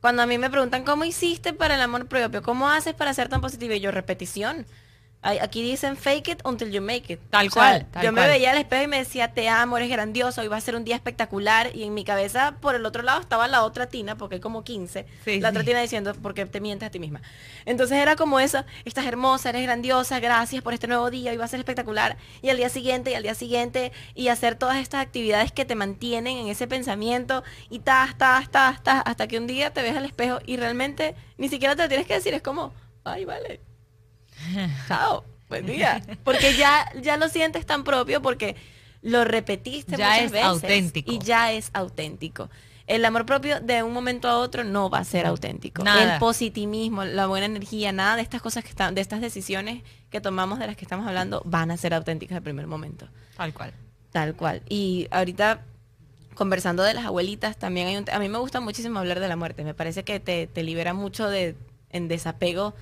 [0.00, 2.42] Cuando a mí me preguntan, ¿cómo hiciste para el amor propio?
[2.42, 3.74] ¿Cómo haces para ser tan positivo?
[3.74, 4.66] Y yo, repetición.
[5.22, 7.20] Aquí dicen fake it until you make it.
[7.30, 7.86] Tal cual.
[8.00, 10.60] yo me veía al espejo y me decía, te amo, eres grandioso, hoy va a
[10.60, 11.74] ser un día espectacular.
[11.74, 14.62] Y en mi cabeza, por el otro lado, estaba la otra tina, porque hay como
[14.62, 15.06] 15.
[15.40, 17.22] la otra tina diciendo, porque te mientes a ti misma.
[17.64, 21.46] Entonces era como eso, estás hermosa, eres grandiosa, gracias por este nuevo día, hoy va
[21.46, 22.16] a ser espectacular.
[22.40, 25.74] Y al día siguiente, y al día siguiente, y hacer todas estas actividades que te
[25.74, 29.96] mantienen en ese pensamiento, y tas, tas, tas, tas, hasta que un día te ves
[29.96, 32.72] al espejo y realmente ni siquiera te tienes que decir, es como,
[33.04, 33.60] ay, vale,
[34.88, 36.02] Chao, buen día.
[36.24, 38.56] Porque ya, ya lo sientes tan propio porque
[39.02, 41.12] lo repetiste ya muchas es auténtico.
[41.12, 42.50] y ya es auténtico.
[42.86, 45.82] El amor propio de un momento a otro no va a ser auténtico.
[45.84, 50.20] El positivismo, la buena energía, nada de estas cosas que están, de estas decisiones que
[50.20, 53.08] tomamos de las que estamos hablando van a ser auténticas el primer momento.
[53.36, 53.72] Tal cual.
[54.12, 54.62] Tal cual.
[54.68, 55.64] Y ahorita
[56.34, 59.36] conversando de las abuelitas, también hay un, a mí me gusta muchísimo hablar de la
[59.36, 59.64] muerte.
[59.64, 61.56] Me parece que te, te libera mucho de
[61.90, 62.74] en desapego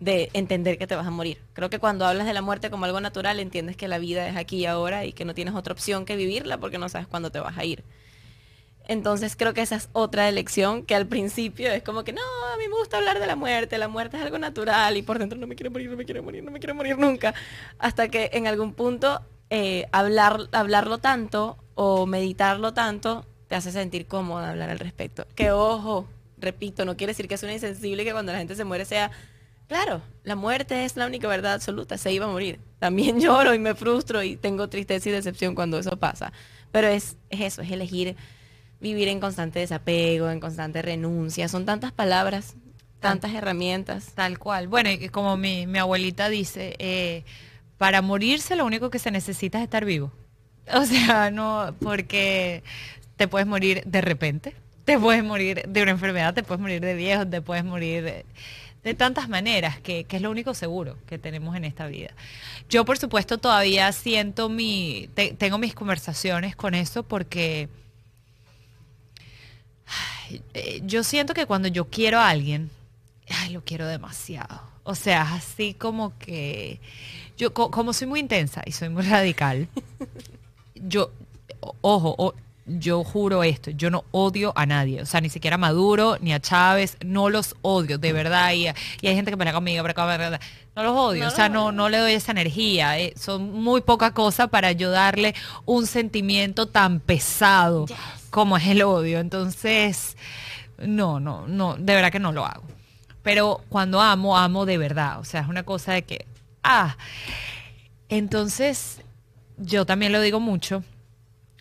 [0.00, 1.38] de entender que te vas a morir.
[1.52, 4.36] Creo que cuando hablas de la muerte como algo natural, entiendes que la vida es
[4.36, 7.30] aquí y ahora y que no tienes otra opción que vivirla porque no sabes cuándo
[7.30, 7.84] te vas a ir.
[8.88, 12.56] Entonces creo que esa es otra elección que al principio es como que no, a
[12.56, 15.38] mí me gusta hablar de la muerte, la muerte es algo natural y por dentro
[15.38, 17.34] no me quiero morir, no me quiero morir, no me quiero morir nunca.
[17.78, 24.06] Hasta que en algún punto eh, hablar, hablarlo tanto o meditarlo tanto te hace sentir
[24.06, 25.26] cómodo hablar al respecto.
[25.34, 26.08] Que ojo,
[26.38, 29.10] repito, no quiere decir que es una insensible que cuando la gente se muere sea
[29.70, 32.58] Claro, la muerte es la única verdad absoluta, se iba a morir.
[32.80, 36.32] También lloro y me frustro y tengo tristeza y decepción cuando eso pasa.
[36.72, 38.16] Pero es, eso, es elegir
[38.80, 41.46] vivir en constante desapego, en constante renuncia.
[41.46, 42.56] Son tantas palabras,
[42.98, 44.10] tantas herramientas.
[44.16, 44.66] Tal cual.
[44.66, 47.22] Bueno, y como mi, abuelita dice, eh,
[47.78, 50.10] para morirse lo único que se necesita es estar vivo.
[50.74, 52.64] O sea, no, porque
[53.14, 54.52] te puedes morir de repente,
[54.84, 58.24] te puedes morir de una enfermedad, te puedes morir de viejo, te puedes morir de
[58.82, 62.14] de tantas maneras, que, es lo único seguro que tenemos en esta vida.
[62.68, 67.68] Yo, por supuesto, todavía siento mi, tengo mis conversaciones con eso porque
[70.54, 72.70] eh, yo siento que cuando yo quiero a alguien,
[73.28, 74.62] ay, lo quiero demasiado.
[74.82, 76.80] O sea, así como que
[77.36, 79.68] yo, como soy muy intensa y soy muy radical,
[80.74, 81.12] yo,
[81.80, 82.34] ojo,
[82.78, 86.32] yo juro esto, yo no odio a nadie, o sea, ni siquiera a Maduro, ni
[86.32, 88.74] a Chávez, no los odio, de verdad, y, hay
[89.14, 90.38] gente que me la conmigo, pero
[90.76, 94.12] no los odio, o sea, no, no le doy esa energía, eh, son muy poca
[94.12, 97.86] cosa para yo darle un sentimiento tan pesado
[98.30, 100.16] como es el odio, entonces,
[100.78, 102.62] no, no, no, de verdad que no lo hago.
[103.22, 106.26] Pero cuando amo, amo de verdad, o sea, es una cosa de que,
[106.62, 106.96] ah,
[108.08, 109.02] entonces,
[109.58, 110.82] yo también lo digo mucho,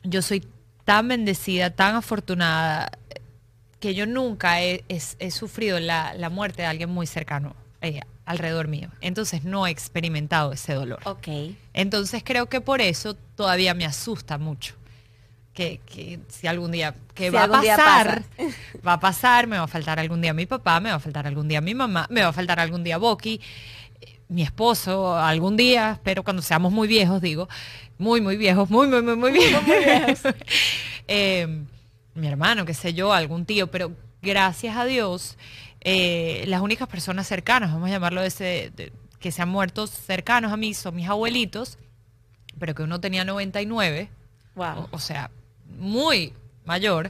[0.04, 0.43] yo soy
[0.89, 2.89] tan bendecida, tan afortunada,
[3.80, 4.84] que yo nunca he,
[5.30, 8.89] sufrido la, muerte de alguien muy cercano eh, alrededor mío.
[8.99, 10.99] Entonces no he experimentado ese dolor.
[11.04, 11.28] Ok.
[11.73, 14.73] Entonces creo que por eso todavía me asusta mucho.
[15.54, 15.80] Que,
[16.28, 18.23] si algún día, que va a pasar,
[18.88, 21.28] va a pasar, me va a faltar algún día mi papá, me va a faltar
[21.28, 23.39] algún día mi mamá, me va a faltar algún día Boki,
[24.30, 27.50] mi esposo, algún día, pero cuando seamos muy viejos, digo,
[27.98, 29.63] muy, muy viejos, muy, muy, muy, muy viejos.
[29.68, 30.20] Muy viejos.
[31.12, 31.63] Eh,
[32.13, 35.39] mi hermano, qué sé yo, algún tío, pero gracias a Dios,
[35.82, 38.72] eh, las únicas personas cercanas, vamos a llamarlo de ese,
[39.20, 41.80] que se han muerto cercanos a mí son mis abuelitos,
[42.60, 44.10] pero que uno tenía 99,
[44.54, 44.88] wow.
[44.92, 45.32] o, sea,
[45.80, 47.10] muy mayor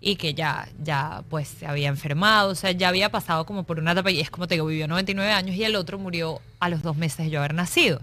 [0.00, 3.78] y que ya, ya pues se había enfermado, o sea, ya había pasado como por
[3.78, 6.68] una etapa y es como te digo, vivió 99 años y el otro murió a
[6.68, 8.00] los dos meses de yo haber nacido.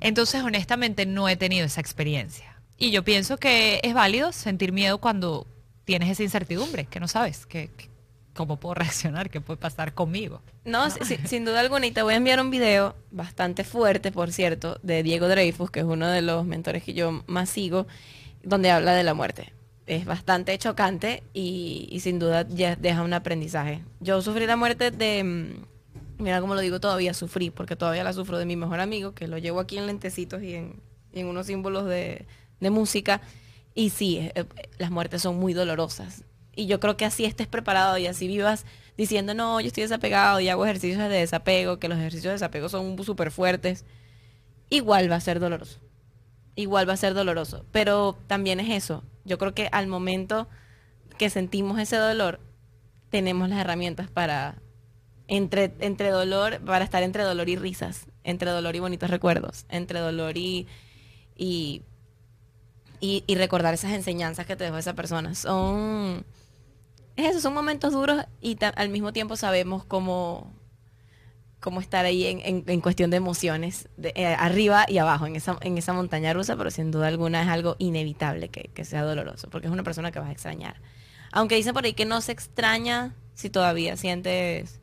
[0.00, 2.56] Entonces, honestamente, no he tenido esa experiencia.
[2.78, 5.46] Y yo pienso que es válido sentir miedo cuando
[5.84, 7.68] tienes esa incertidumbre, que no sabes, que,
[8.34, 10.40] cómo puedo reaccionar, qué puede pasar conmigo.
[10.64, 14.78] No, sin duda alguna, y te voy a enviar un video bastante fuerte, por cierto,
[14.82, 17.86] de Diego Dreyfus, que es uno de los mentores que yo más sigo,
[18.42, 19.52] donde habla de la muerte.
[19.90, 23.82] Es bastante chocante y, sin duda ya deja un aprendizaje.
[24.00, 28.12] Yo sufrí la muerte de, mm, mira cómo lo digo, todavía sufrí, porque todavía la
[28.12, 30.80] sufro de mi mejor amigo, que lo llevo aquí en lentecitos y en,
[31.26, 32.26] unos símbolos de,
[32.60, 33.20] de música.
[33.74, 34.44] Y sí, eh,
[34.78, 36.24] las muertes son muy dolorosas
[36.60, 40.40] y yo creo que así estés preparado y así vivas diciendo, no, yo estoy desapegado
[40.40, 43.84] y hago ejercicios de desapego, que los ejercicios de desapego son súper fuertes,
[44.68, 45.78] igual va a ser doloroso.
[46.56, 47.64] Igual va a ser doloroso.
[47.72, 49.02] Pero también es eso.
[49.24, 50.48] Yo creo que al momento
[51.18, 52.40] que sentimos ese dolor,
[53.10, 54.62] tenemos las herramientas para,
[55.28, 60.00] entre, entre dolor, para estar entre dolor y risas, entre dolor y bonitos recuerdos, entre
[60.00, 60.66] dolor y,
[61.36, 61.82] y,
[63.00, 65.34] y, y recordar esas enseñanzas que te dejó esa persona.
[65.34, 66.24] Son
[67.20, 70.52] es eso, son momentos duros y al mismo tiempo sabemos cómo,
[71.60, 75.76] cómo estar ahí en, cuestión de emociones, de, eh, arriba y abajo, en esa, en
[75.78, 79.72] esa montaña rusa, pero sin duda alguna es algo inevitable que, sea doloroso, porque es
[79.72, 80.80] una persona que vas a extrañar.
[81.32, 84.80] Aunque dicen por ahí que no se extraña si todavía sientes,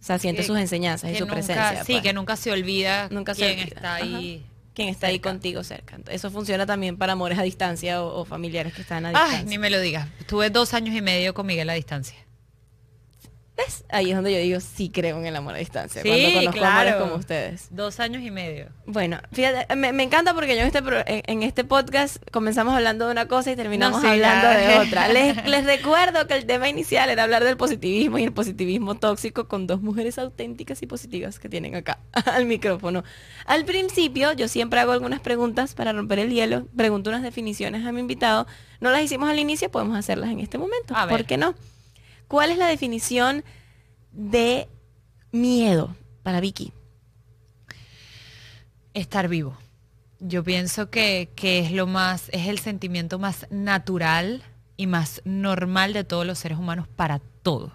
[0.00, 1.84] o sea, siente sus enseñanzas y su presencia.
[1.84, 2.02] Sí, pues.
[2.02, 5.98] que nunca se olvida nunca quién se está ahí quien está ahí contigo cerca.
[6.08, 9.38] Eso funciona también para amores a distancia o, familiares que están a distancia.
[9.40, 10.08] Ay, ni me lo digas.
[10.26, 12.16] Tuve dos años y medio con Miguel a distancia.
[13.66, 13.84] ¿Ves?
[13.90, 16.02] Ahí es donde yo digo, sí creo en el amor a distancia.
[16.02, 16.98] cuando conozco claro.
[16.98, 17.68] como ustedes.
[17.70, 18.66] Dos años y medio.
[18.86, 20.82] Bueno, fíjate, me, encanta porque yo en este,
[21.30, 25.08] en, este podcast comenzamos hablando de una cosa y terminamos hablando de otra.
[25.08, 29.48] Les, les recuerdo que el tema inicial era hablar del positivismo y el positivismo tóxico
[29.48, 33.04] con dos mujeres auténticas y positivas que tienen acá al micrófono.
[33.46, 36.66] Al principio, yo siempre hago algunas preguntas para romper el hielo.
[36.76, 38.46] Pregunto unas definiciones a mi invitado.
[38.80, 40.94] No las hicimos al inicio, podemos hacerlas en este momento.
[41.08, 41.54] ¿Por qué no?
[42.32, 43.44] ¿Cuál es la definición
[44.10, 44.66] de
[45.32, 46.72] miedo para Vicky?
[48.94, 49.58] Estar vivo.
[50.18, 54.42] Yo pienso que, es lo más, es el sentimiento más natural
[54.78, 57.70] y más normal de todos los seres humanos para todo.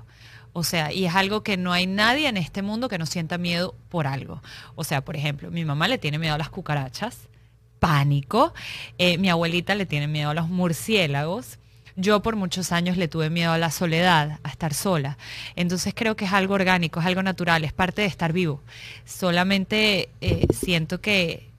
[0.54, 3.38] O sea, y es algo que no hay nadie en este mundo que no sienta
[3.38, 4.42] miedo por algo.
[4.74, 7.30] O sea, por ejemplo, mi mamá le tiene miedo a las cucarachas,
[7.78, 8.56] pánico.
[8.98, 11.60] Eh, mi abuelita le tiene miedo a los murciélagos.
[12.00, 15.18] Yo por muchos años le tuve miedo a la soledad, a estar sola.
[15.56, 18.62] Entonces creo que es algo orgánico, es algo natural, es parte de estar vivo.
[19.04, 21.50] Solamente eh, siento que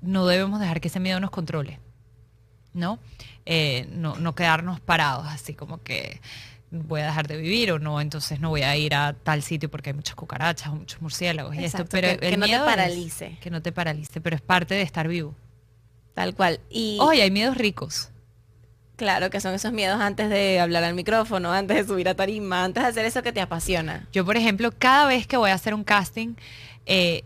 [0.00, 1.80] no debemos dejar que ese miedo nos controle,
[2.72, 3.00] ¿no?
[3.46, 6.20] Eh, no, no quedarnos parados, así como que
[6.70, 9.68] voy a dejar de vivir o no, entonces no voy a ir a tal sitio
[9.68, 13.38] porque hay muchas cucarachas o muchos murciélagos y esto, pero que, no te paralice.
[13.40, 15.34] que no te paralice, pero es parte de estar vivo.
[16.14, 16.60] Tal cual.
[16.70, 18.10] Y hoy hay miedos ricos.
[19.00, 22.64] Claro, que son esos miedos antes de hablar al micrófono, antes de subir a tarima,
[22.64, 24.06] antes de hacer eso que te apasiona.
[24.12, 26.34] Yo, por ejemplo, cada vez que voy a hacer un casting,
[26.84, 27.24] eh,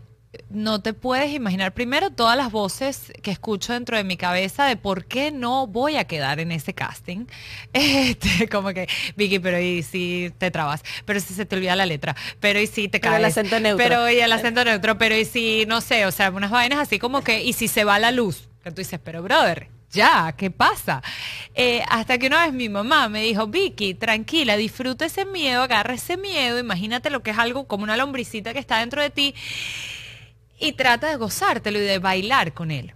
[0.49, 4.77] no te puedes imaginar primero todas las voces que escucho dentro de mi cabeza de
[4.77, 7.25] por qué no voy a quedar en ese casting.
[7.73, 11.85] Este, como que, Vicky, pero y si te trabas, pero si se te olvida la
[11.85, 13.15] letra, pero y si te caes.
[13.15, 13.83] Pero el acento neutro.
[13.83, 16.99] Pero y el acento neutro, pero y si, no sé, o sea, unas vainas así
[16.99, 20.51] como que, y si se va la luz, que tú dices, pero brother, ya, ¿qué
[20.51, 21.01] pasa?
[21.55, 25.95] Eh, hasta que una vez mi mamá me dijo, Vicky, tranquila, disfruta ese miedo, agarra
[25.95, 29.33] ese miedo, imagínate lo que es algo como una lombricita que está dentro de ti
[30.59, 32.93] y trata de gozártelo y de bailar con él.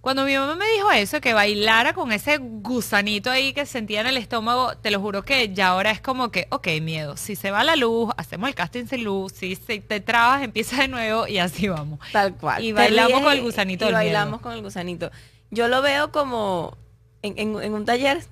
[0.00, 4.08] Cuando mi mamá me dijo eso, que bailara con ese gusanito ahí que sentía en
[4.08, 7.52] el estómago, te lo juro que ya ahora es como que, ok, miedo, si se
[7.52, 11.38] va la luz, hacemos el casting sin luz, si te trabas, empieza de nuevo y
[11.38, 12.00] así vamos.
[12.10, 12.64] Tal cual.
[12.64, 13.88] Y bailamos con el gusanito.
[13.88, 15.12] Y bailamos con el gusanito
[15.52, 16.76] yo lo veo como
[17.22, 18.24] en, un taller,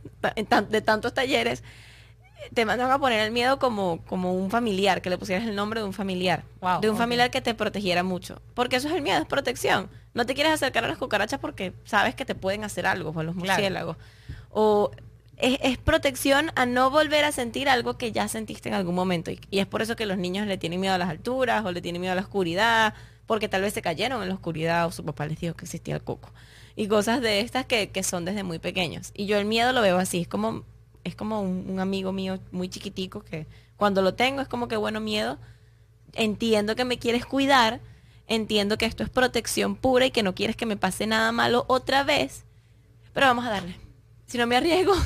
[0.69, 1.63] de tantos talleres,
[2.55, 5.81] te mandan a poner el miedo como, como un familiar, que le pusieras el nombre
[5.81, 6.45] de un familiar.
[6.81, 8.41] de un familiar que te protegiera mucho.
[8.55, 9.91] Porque eso es el miedo, es protección.
[10.15, 13.23] No te quieres acercar a las cucarachas porque sabes que te pueden hacer algo, o
[13.23, 13.97] los murciélagos.
[14.51, 14.91] O
[15.37, 19.31] es, protección a no volver a sentir algo que ya sentiste en algún momento.
[19.31, 21.71] Y, y, es por eso que los niños le tienen miedo a las alturas o
[21.71, 22.95] le tienen miedo a la oscuridad,
[23.27, 25.95] porque tal vez se cayeron en la oscuridad o su papá les dijo que existía
[25.95, 26.31] el coco
[26.81, 29.11] y cosas de estas que, son desde muy pequeños.
[29.12, 30.64] Y yo el miedo lo veo así, es como,
[31.05, 34.99] es como un, amigo mío muy chiquitico que cuando lo tengo es como que bueno
[34.99, 35.37] miedo,
[36.14, 37.81] entiendo que me quieres cuidar,
[38.29, 41.66] entiendo que esto es protección pura y que no quieres que me pase nada malo
[41.69, 42.45] otra vez,
[43.12, 43.76] pero vamos a darle.
[44.26, 44.95] Si no me arriesgo.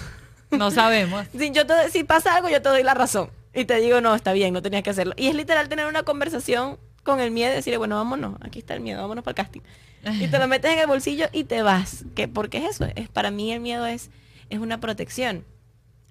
[0.53, 1.27] No sabemos.
[1.37, 3.31] si, yo si pasa algo, yo te doy la razón.
[3.53, 5.15] Y te digo, no, está bien, no tenías que hacerlo.
[5.17, 8.75] Y es literal tener una conversación con el miedo y decirle, bueno, vámonos, aquí está
[8.75, 9.61] el miedo, vámonos para el casting
[10.21, 12.05] y te lo metes en el bolsillo y te vas.
[12.15, 14.11] ¿Qué, porque es eso, es para mí el miedo es,
[14.51, 15.45] es una protección.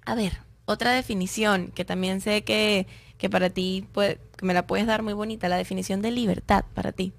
[0.06, 2.88] A ver, otra definición que también sé que,
[3.18, 6.66] que para ti puede, que me la puedes dar muy bonita, la definición de libertad
[6.74, 7.14] para ti.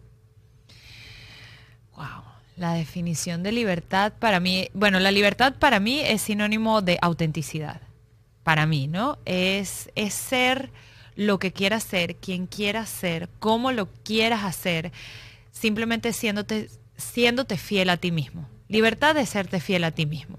[1.97, 2.25] Wow.
[2.57, 7.81] La definición de libertad para mí, bueno, la libertad para mí es sinónimo de autenticidad.
[8.45, 9.18] Para mí, ¿no?
[9.25, 10.70] Es, es ser
[11.16, 14.92] lo que quieras ser, quien quieras ser, cómo lo quieras hacer,
[15.52, 16.68] simplemente siéndote,
[17.56, 18.48] fiel a ti mismo.
[18.68, 20.38] Libertad de serte fiel a ti mismo.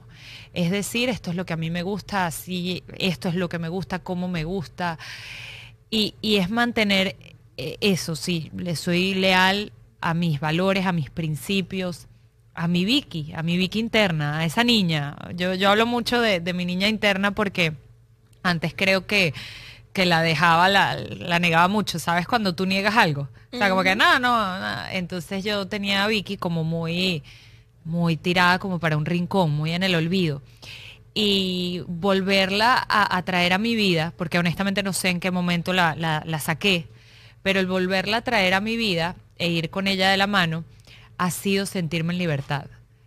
[0.54, 3.60] Es decir, esto es lo que a mí me gusta, así, esto es lo que
[3.60, 4.98] me gusta, cómo me gusta.
[5.90, 7.16] Y, y es mantener
[7.58, 9.72] eh, eso, sí, le soy leal
[10.02, 12.08] a mis valores, a mis principios,
[12.54, 15.16] a mi Vicky, a mi Vicky interna, a esa niña.
[15.36, 17.74] Yo, yo hablo mucho de mi niña interna porque
[18.44, 19.34] antes creo que
[19.96, 22.28] que la dejaba, la, la, negaba mucho, ¿sabes?
[22.28, 23.30] Cuando tú niegas algo.
[23.54, 24.88] O sea, como que no, no, no.
[24.92, 27.24] Entonces yo tenía a Vicky como muy,
[27.86, 30.42] muy tirada como para un rincón, muy en el olvido.
[31.14, 35.72] Y volverla a, a traer a mi vida, porque honestamente no sé en qué momento
[35.72, 36.90] la, la, la saqué,
[37.42, 40.66] pero el volverla a traer a mi vida e ir con ella de la mano
[41.18, 42.66] ha sido sentirme en libertad.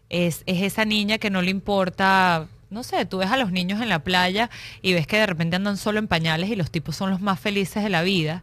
[0.08, 3.80] Es, es esa niña que no le importa no sé, tú ves a los niños
[3.80, 4.50] en la playa
[4.82, 7.40] y ves que de repente andan solo en pañales y los tipos son los más
[7.40, 8.42] felices de la vida.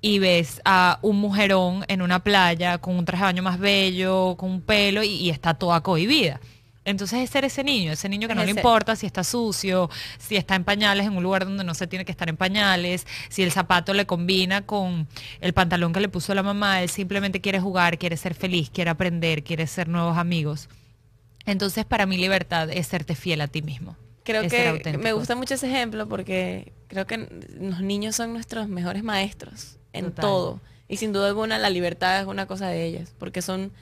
[0.00, 4.36] Y ves a un mujerón en una playa con un traje de baño más bello,
[4.36, 6.40] con un pelo y, está toda cohibida.
[6.84, 10.36] Entonces es ser ese niño, ese niño que no le importa si está sucio, si
[10.36, 13.42] está en pañales en un lugar donde no se tiene que estar en pañales, si
[13.42, 15.08] el zapato le combina con
[15.40, 18.90] el pantalón que le puso la mamá, él simplemente quiere jugar, quiere ser feliz, quiere
[18.90, 20.68] aprender, quiere ser nuevos amigos.
[21.46, 23.96] Entonces, para mí libertad es serte fiel a ti mismo.
[24.24, 27.28] Creo que me gusta mucho ese ejemplo porque creo que
[27.60, 30.60] los niños son nuestros mejores maestros en todo.
[30.88, 33.72] Y sin duda alguna la libertad es una cosa de ellas, porque son,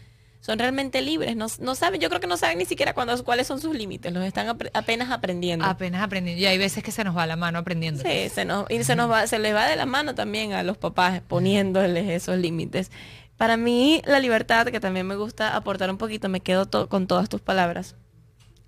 [0.41, 1.37] son realmente libres.
[1.37, 4.13] No, no saben, yo creo que no saben ni siquiera cuándo, cuáles son sus límites,
[4.13, 5.65] los están apenas aprendiendo.
[5.65, 6.43] Apenas aprendiendo.
[6.43, 8.03] Y hay veces que se nos va la mano aprendiendo.
[8.03, 10.63] Sí, se nos, y se nos va, se les va de la mano también a
[10.63, 12.91] los papás poniéndoles esos límites.
[13.37, 17.29] Para mí, la libertad, que también me gusta aportar un poquito, me quedo con todas
[17.29, 17.97] tus palabras,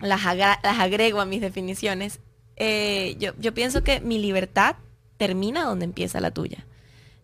[0.00, 2.20] las, las agrego a mis definiciones.
[2.56, 4.76] Eh, yo, yo pienso que mi libertad
[5.18, 6.66] termina donde empieza la tuya.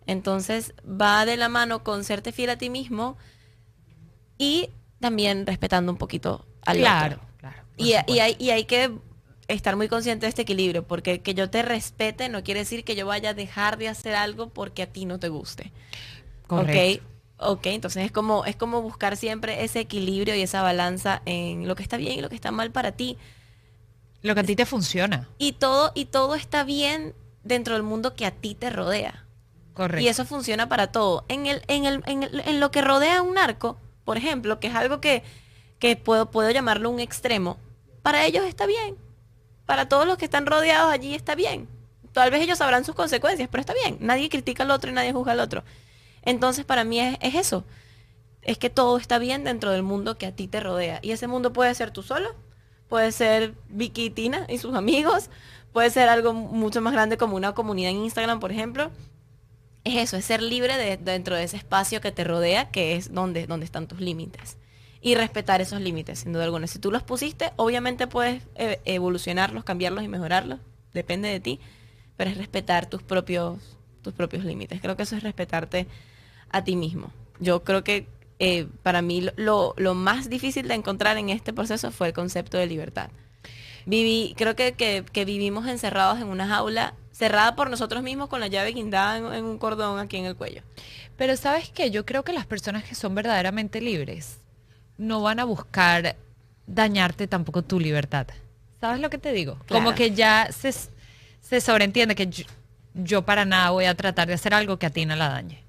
[0.06, 3.16] Entonces, va de la mano con serte fiel a ti mismo
[4.38, 4.70] y
[5.00, 7.28] también respetando un poquito al claro, otro.
[7.38, 8.92] Claro, y, y, hay, y hay que
[9.48, 12.94] estar muy consciente de este equilibrio, porque que yo te respete no quiere decir que
[12.94, 15.72] yo vaya a dejar de hacer algo porque a ti no te guste.
[16.46, 17.11] Correcto.
[17.44, 21.74] Ok, entonces es como, es como buscar siempre ese equilibrio y esa balanza en lo
[21.74, 23.18] que está bien y lo que está mal para ti.
[24.22, 25.28] Lo que a ti te funciona.
[25.38, 29.26] Y todo, y todo está bien dentro del mundo que a ti te rodea.
[29.74, 30.04] Correcto.
[30.04, 31.24] Y eso funciona para todo.
[31.28, 34.60] En, el, en, el, en, el, en lo que rodea a un narco, por ejemplo,
[34.60, 35.22] que es algo que,
[35.78, 37.58] que puedo, puedo llamarlo un extremo,
[38.02, 38.96] para ellos está bien.
[39.66, 41.68] Para todos los que están rodeados allí está bien.
[42.12, 43.96] Tal vez ellos sabrán sus consecuencias, pero está bien.
[44.00, 45.64] Nadie critica al otro y nadie juzga al otro.
[46.22, 47.64] Entonces para mí es, eso.
[48.42, 50.98] Es que todo está bien dentro del mundo que a ti te rodea.
[51.02, 52.34] Y ese mundo puede ser tú solo,
[52.88, 55.30] puede ser Vicky y Tina y sus amigos,
[55.72, 58.90] puede ser algo mucho más grande como una comunidad en Instagram, por ejemplo.
[59.84, 63.12] Es eso, es ser libre de, dentro de ese espacio que te rodea, que es
[63.12, 64.58] donde, donde están tus límites.
[65.00, 66.68] Y respetar esos límites, sin duda alguna.
[66.68, 70.60] Si tú los pusiste, obviamente puedes eh, evolucionarlos, cambiarlos y mejorarlos.
[70.94, 71.58] Depende de ti.
[72.16, 73.58] Pero es respetar tus propios,
[74.02, 74.80] tus propios límites.
[74.80, 75.88] Creo que eso es respetarte
[76.52, 77.10] a ti mismo.
[77.40, 78.06] Yo creo que
[78.44, 82.66] eh, para mí lo, más difícil de encontrar en este proceso fue el concepto de
[82.66, 83.08] libertad.
[83.86, 88.48] Viví, creo que, que, vivimos encerrados en una jaula cerrada por nosotros mismos con la
[88.48, 90.62] llave guindada en, un cordón aquí en el cuello.
[91.16, 94.38] Pero sabes que yo creo que las personas que son verdaderamente libres
[94.98, 96.16] no van a buscar
[96.66, 98.26] dañarte tampoco tu libertad.
[98.80, 99.56] ¿Sabes lo que te digo?
[99.68, 100.72] Como que ya se,
[101.40, 102.44] se sobreentiende que yo,
[102.94, 105.62] yo, para nada voy a tratar de hacer algo que a ti no la dañe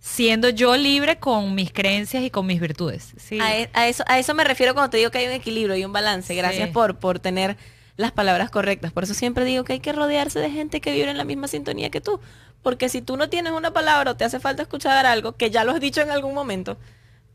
[0.00, 3.14] siendo yo libre con mis creencias y con mis virtudes.
[3.30, 5.84] E, a, eso, a eso me refiero cuando te digo que hay un equilibrio y
[5.84, 6.34] un balance.
[6.34, 7.56] Gracias por, por tener
[7.96, 8.92] las palabras correctas.
[8.92, 11.48] Por eso siempre digo que hay que rodearse de gente que vive en la misma
[11.48, 12.18] sintonía que tú.
[12.62, 15.64] Porque si tú no tienes una palabra o te hace falta escuchar algo, que ya
[15.64, 16.78] lo has dicho en algún momento,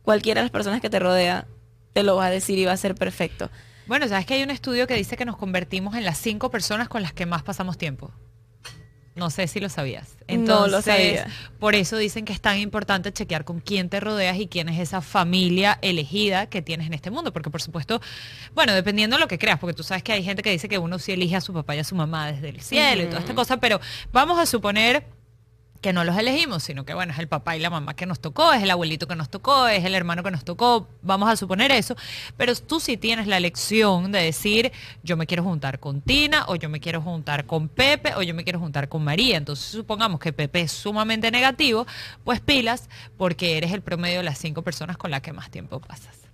[0.02, 1.48] cualquiera de las personas que te rodea
[1.94, 3.50] te lo va a decir y va a ser perfecto.
[3.88, 6.90] Bueno, sabes que hay un estudio que dice que nos convertimos en las cinco personas
[6.90, 8.12] con las que más pasamos tiempo.
[9.16, 10.18] No sé si lo sabías.
[10.28, 11.28] Entonces, no lo sabía.
[11.58, 14.80] Por eso dicen que es tan importante chequear con quién te rodeas y quién es
[14.80, 17.32] esa familia elegida que tienes en este mundo.
[17.32, 18.02] Porque por supuesto,
[18.54, 20.78] bueno, dependiendo de lo que creas, porque tú sabes que hay gente que dice que
[20.78, 23.20] uno sí elige a su papá y a su mamá desde el cielo y toda
[23.20, 23.80] esta cosa, pero
[24.12, 25.06] vamos a suponer
[25.82, 28.20] que no los elegimos, sino que bueno, es el papá y la mamá que nos
[28.20, 31.36] tocó, es el abuelito que nos tocó, es el hermano que nos tocó, vamos a
[31.36, 31.96] suponer eso,
[32.38, 34.72] pero tú sí tienes la elección de decir,
[35.04, 38.34] yo me quiero juntar con Tina, o yo me quiero juntar con Pepe, o yo
[38.34, 39.38] me quiero juntar con María.
[39.38, 41.86] Entonces supongamos que Pepe es sumamente negativo,
[42.24, 45.80] pues pilas, porque eres el promedio de las cinco personas con las que más tiempo
[45.80, 46.25] pasas.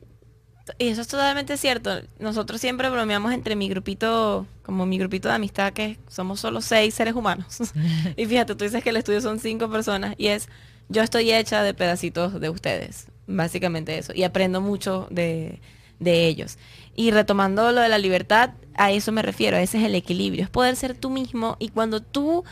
[0.78, 2.02] Y eso es totalmente cierto.
[2.20, 6.94] Nosotros siempre bromeamos entre mi grupito, como mi grupito de amistad, que somos solo seis
[6.94, 7.60] seres humanos.
[8.18, 10.50] y fíjate, tú dices que el estudio son cinco personas y es,
[10.90, 14.14] yo estoy hecha de pedacitos de ustedes, básicamente eso.
[14.16, 15.60] Y aprendo mucho de,
[16.00, 16.58] de ellos.
[16.96, 20.50] Y retomando lo de la libertad, a eso me refiero, ese es el equilibrio, es
[20.50, 22.44] poder ser tú mismo y cuando tú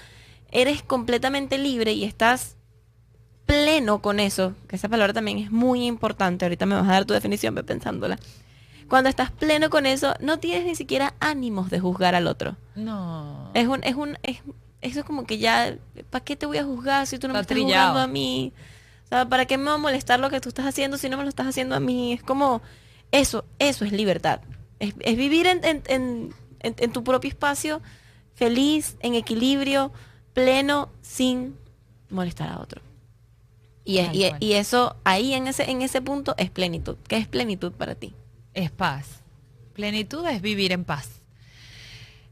[0.51, 2.55] eres completamente libre y estás
[3.49, 7.05] pleno con eso, que esa palabra también es muy importante, ahorita me vas a dar
[7.05, 8.19] tu definición pensándola.
[8.87, 12.57] Cuando estás pleno con eso, no tienes ni siquiera ánimos de juzgar al otro.
[12.75, 13.49] No.
[13.55, 14.41] Es un, es un, es,
[14.81, 15.75] eso es como que ya,
[16.11, 18.53] ¿para qué te voy a juzgar si tú no me estás juzgando a mí?
[19.05, 21.17] O sea, ¿para qué me va a molestar lo que tú estás haciendo si no
[21.17, 22.13] me lo estás haciendo a mí?
[22.13, 22.61] Es como,
[23.11, 24.41] eso, eso es libertad.
[24.77, 27.81] Es, vivir en, en, en tu propio espacio,
[28.35, 29.91] feliz, en equilibrio,
[30.33, 31.57] pleno, sin
[32.11, 32.88] molestar a otro.
[33.89, 36.97] Y, eso ahí en ese, en ese punto es plenitud.
[37.07, 38.13] ¿Qué es plenitud para ti?
[38.53, 39.23] Es paz.
[39.73, 41.21] Plenitud es vivir en paz.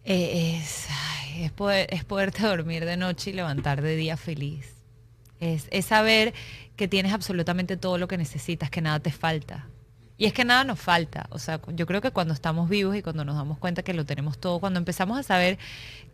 [0.03, 0.87] Eh, es,
[1.37, 4.75] es, poder, es poderte dormir de noche y levantar de día feliz.
[5.39, 6.33] Es, es saber
[6.75, 9.67] que tienes absolutamente todo lo que necesitas, que nada te falta.
[10.17, 11.27] Y es que nada nos falta.
[11.29, 14.05] O sea, yo creo que cuando estamos vivos y cuando nos damos cuenta que lo
[14.05, 15.59] tenemos todo, cuando empezamos a saber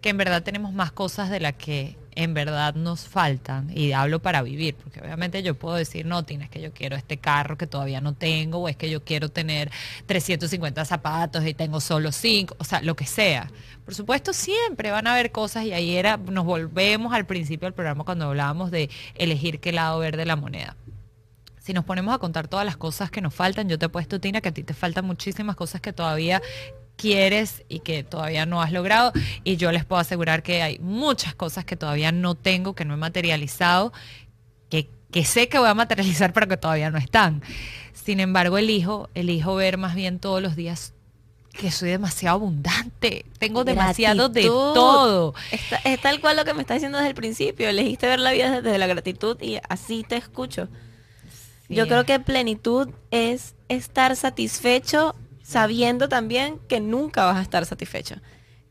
[0.02, 4.22] que en verdad tenemos más cosas de las que en verdad nos faltan, y hablo
[4.22, 7.66] para vivir, porque obviamente yo puedo decir, no, tienes que yo quiero este carro que
[7.66, 9.72] todavía no tengo, o es que yo quiero tener
[10.06, 13.50] 350 zapatos y tengo solo 5, o sea, lo que sea.
[13.86, 17.74] Por supuesto, siempre van a haber cosas, y ahí era, nos volvemos al principio del
[17.74, 20.76] programa cuando hablábamos de elegir qué lado ver de la moneda
[21.64, 24.20] si nos ponemos a contar todas las cosas que nos faltan, yo te he puesto,
[24.20, 26.42] Tina, que a ti te faltan muchísimas cosas que todavía
[26.98, 29.14] quieres y que todavía no has logrado.
[29.46, 32.96] Y yo les puedo asegurar que hay muchas cosas que todavía no tengo, que no
[32.96, 33.94] he materializado,
[34.70, 37.42] que, que sé que voy a materializar, pero que todavía no están.
[37.94, 40.94] Sin embargo, elijo, elijo ver más bien todos los días
[41.54, 45.34] que soy demasiado abundante, tengo demasiado de todo.
[45.86, 48.60] es tal cual lo que me estás diciendo desde el principio, elegiste ver la vida
[48.60, 50.68] desde la gratitud y así te escucho.
[51.74, 58.16] Yo creo que plenitud es estar satisfecho sabiendo también que nunca vas a estar satisfecho.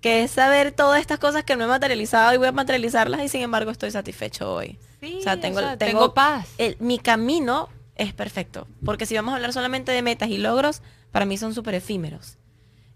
[0.01, 3.29] Que es saber todas estas cosas que no he materializado y voy a materializarlas y
[3.29, 4.79] sin embargo estoy satisfecho hoy.
[5.03, 6.49] o sea, tengo, tengo, paz.
[6.81, 8.67] mi camino es perfecto.
[8.85, 10.83] Porque si vamos a hablar solamente de metas y logros,
[11.13, 12.39] para mí son súper efímeros.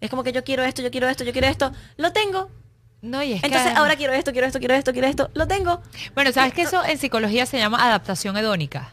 [0.00, 1.72] Es como que yo quiero esto, yo quiero esto, yo quiero esto.
[1.96, 2.50] Lo tengo.
[3.02, 5.30] No, y es Entonces ahora quiero esto, quiero esto, quiero esto, quiero esto.
[5.34, 5.80] Lo tengo.
[6.14, 8.92] Bueno, ¿sabes que eso en psicología se llama adaptación hedónica?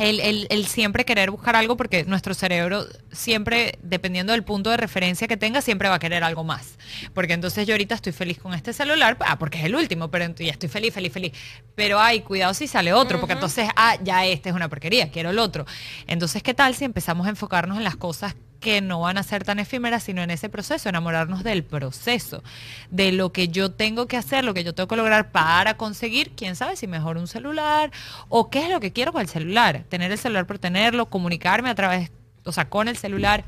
[0.00, 5.36] El, siempre querer buscar algo porque nuestro cerebro siempre, dependiendo del punto de referencia que
[5.36, 6.78] tenga, siempre va a querer algo más.
[7.12, 10.26] Porque entonces yo ahorita estoy feliz con este celular, ah, porque es el último, pero
[10.36, 11.32] ya estoy feliz, feliz, feliz.
[11.74, 15.30] Pero ay, cuidado si sale otro, porque entonces, ah, ya este es una porquería, quiero
[15.30, 15.66] el otro.
[16.06, 19.42] Entonces, ¿qué tal si empezamos a enfocarnos en las cosas que no van a ser
[19.42, 22.44] tan efímeras, sino en ese proceso, enamorarnos del proceso,
[22.90, 26.32] de lo que yo tengo que hacer, lo que yo tengo que lograr para conseguir,
[26.36, 27.90] quién sabe si mejor un celular
[28.28, 31.70] o qué es lo que quiero con el celular, tener el celular por tenerlo, comunicarme
[31.70, 32.10] a través,
[32.44, 33.44] o sea, con el celular.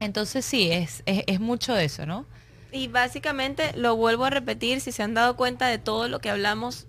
[0.00, 2.26] Entonces sí, es, es, mucho de eso, ¿no?
[2.72, 6.30] Y básicamente lo vuelvo a repetir, si se han dado cuenta de todo lo que
[6.30, 6.86] hablamos,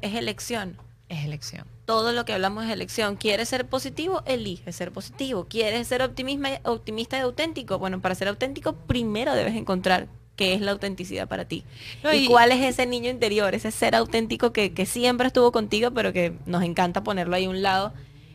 [0.00, 0.78] es elección.
[1.08, 3.16] Es elección todo lo que hablamos es elección.
[3.16, 4.22] ¿Quieres ser positivo?
[4.26, 5.46] Elige ser positivo.
[5.48, 7.78] ¿Quieres ser optimista, optimista y auténtico?
[7.78, 11.64] Bueno, para ser auténtico primero debes encontrar qué es la autenticidad para ti.
[12.12, 16.12] y, cuál es ese niño interior, ese ser auténtico que, que siempre estuvo contigo, pero
[16.12, 17.92] que nos encanta ponerlo ahí a un lado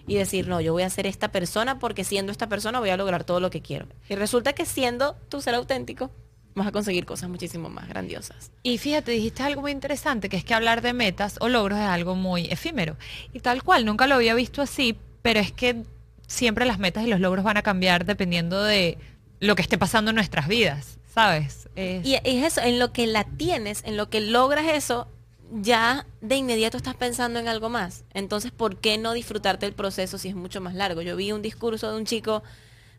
[0.08, 2.98] y decir, no, yo voy a ser esta persona porque siendo esta persona voy a
[2.98, 3.88] lograr todo lo que quiero.
[4.10, 6.12] Y resulta que siendo tu ser auténtico,
[6.58, 8.52] vas a conseguir cosas muchísimo más grandiosas.
[8.64, 11.86] Y fíjate, dijiste algo muy interesante, que es que hablar de metas o logros es
[11.86, 12.98] algo muy efímero.
[13.34, 15.84] Y tal cual, nunca lo había visto así, pero es que
[16.28, 18.98] siempre las metas y los logros van a cambiar dependiendo de
[19.40, 21.70] lo que esté pasando en nuestras vidas, ¿sabes?
[21.76, 25.08] Y es eso, en lo que la tienes, en lo que logras eso,
[25.52, 28.04] ya de inmediato estás pensando en algo más.
[28.14, 31.02] Entonces, ¿por qué no disfrutarte el proceso si es mucho más largo?
[31.02, 32.44] Yo vi un discurso de un chico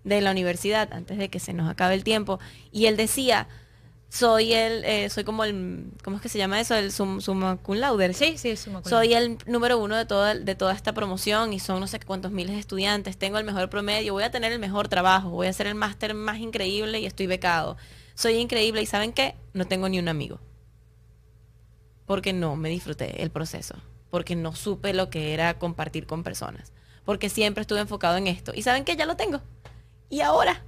[0.09, 2.41] de la universidad, antes de que se nos acabe el tiempo,
[2.73, 3.49] y él decía,
[4.11, 6.75] soy el, eh, soy como el, ¿cómo es que se llama eso?
[6.75, 8.15] El summa cum laude.
[8.15, 11.81] Sí, sí, summa Soy el número uno de toda, de toda esta promoción y son
[11.81, 14.89] no sé cuántos miles de estudiantes, tengo el mejor promedio, voy a tener el mejor
[14.89, 17.77] trabajo, voy a hacer el máster más increíble y estoy becado.
[18.15, 19.37] Soy increíble y ¿saben qué?
[19.53, 20.41] No tengo ni un amigo.
[22.07, 23.75] porque no me disfruté el proceso,
[24.11, 26.73] porque no supe lo que era compartir con personas,
[27.05, 28.53] porque siempre estuve enfocado en esto.
[28.55, 29.43] Y saben que ya lo tengo.
[30.11, 30.63] Y ahora.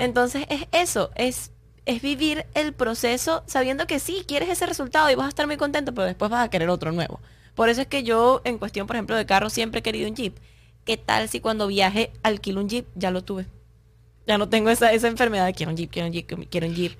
[0.00, 1.52] Entonces es eso, es,
[1.86, 5.56] es vivir el proceso sabiendo que sí, quieres ese resultado y vas a estar muy
[5.56, 7.20] contento, pero después vas a querer otro nuevo.
[7.54, 10.16] Por eso es que yo, en cuestión, por ejemplo, de carro, siempre he querido un
[10.16, 10.36] Jeep.
[10.84, 12.86] ¿Qué tal si cuando viaje alquilo un Jeep?
[12.96, 13.46] Ya lo tuve
[14.30, 16.92] ya no tengo esa, esa enfermedad quiero un jeep, quiero un jeep, quiero un jeep.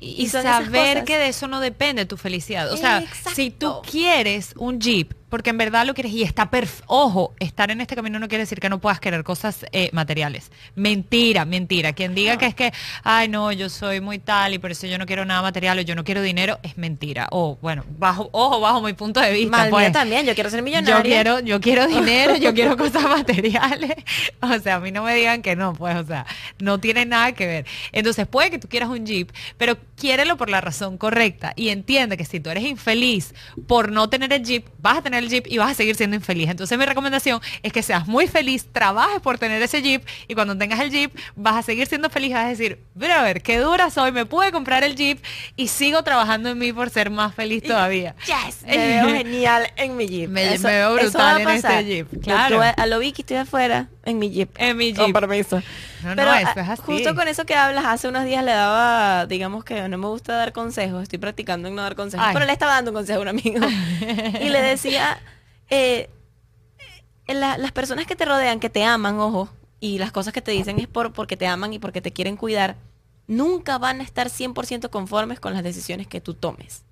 [0.00, 2.72] y, saber que de eso no depende tu felicidad.
[2.72, 6.84] O sea, si tú quieres un jeep, porque en verdad lo quieres y está perfecto.
[6.88, 10.52] Ojo, estar en este camino no quiere decir que no puedas querer cosas eh, materiales.
[10.74, 11.94] Mentira, mentira.
[11.94, 12.70] Quien diga que es que,
[13.02, 15.80] ay, no, yo soy muy tal y por eso yo no quiero nada material o
[15.80, 17.28] yo no quiero dinero, es mentira.
[17.30, 19.68] O, bueno, bajo, ojo, bajo mi punto de vista.
[19.70, 20.98] pues, también, yo quiero ser millonario.
[20.98, 23.94] Yo quiero, yo quiero dinero, yo quiero cosas materiales.
[24.42, 26.26] O sea, a mí no me digan que no, pues, o sea,
[26.58, 27.66] no tiene nada que ver.
[27.92, 32.16] Entonces, puede que tú quieras un Jeep, pero quiérelo por la razón correcta y entiende
[32.16, 33.36] que si tú eres infeliz
[33.68, 36.16] por no tener el Jeep, vas a tener el Jeep y vas a seguir siendo
[36.16, 36.50] infeliz.
[36.50, 40.58] Entonces mi recomendación es que seas muy feliz, trabajes por tener ese Jeep y cuando
[40.58, 44.10] tengas el Jeep vas a seguir siendo feliz, vas a decir, ver qué dura soy,
[44.10, 45.22] me pude comprar el Jeep
[45.54, 48.16] y sigo trabajando en mí por ser más feliz todavía.
[48.26, 50.28] Yes, me veo genial en mi Jeep.
[50.28, 52.22] Me, veo brutal en este Jeep.
[52.24, 52.60] Claro.
[52.60, 54.50] a lo Vicky estoy afuera en mi Jeep.
[54.58, 54.96] En mi Jeep.
[54.98, 55.56] Con permiso.
[56.02, 56.82] No, Pero es así.
[56.84, 60.34] justo con eso que hablas, hace unos días le daba, digamos que no me gusta
[60.34, 63.22] dar consejos, estoy practicando en no dar consejos, pero le estaba dando un consejo a
[63.22, 63.66] un amigo.
[64.40, 65.20] y le decía,
[65.70, 66.10] eh,
[67.26, 69.48] eh, las personas que te rodean, que te aman, ojo,
[69.80, 72.36] y las cosas que te dicen es por, porque te aman y porque te quieren
[72.36, 72.76] cuidar,
[73.26, 76.84] nunca van a estar 100% conformes con las decisiones que tú tomes.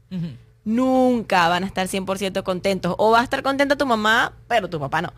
[0.65, 2.95] Nunca van a estar 100% contentos.
[2.99, 5.13] O va a estar contenta tu mamá, pero tu papá no.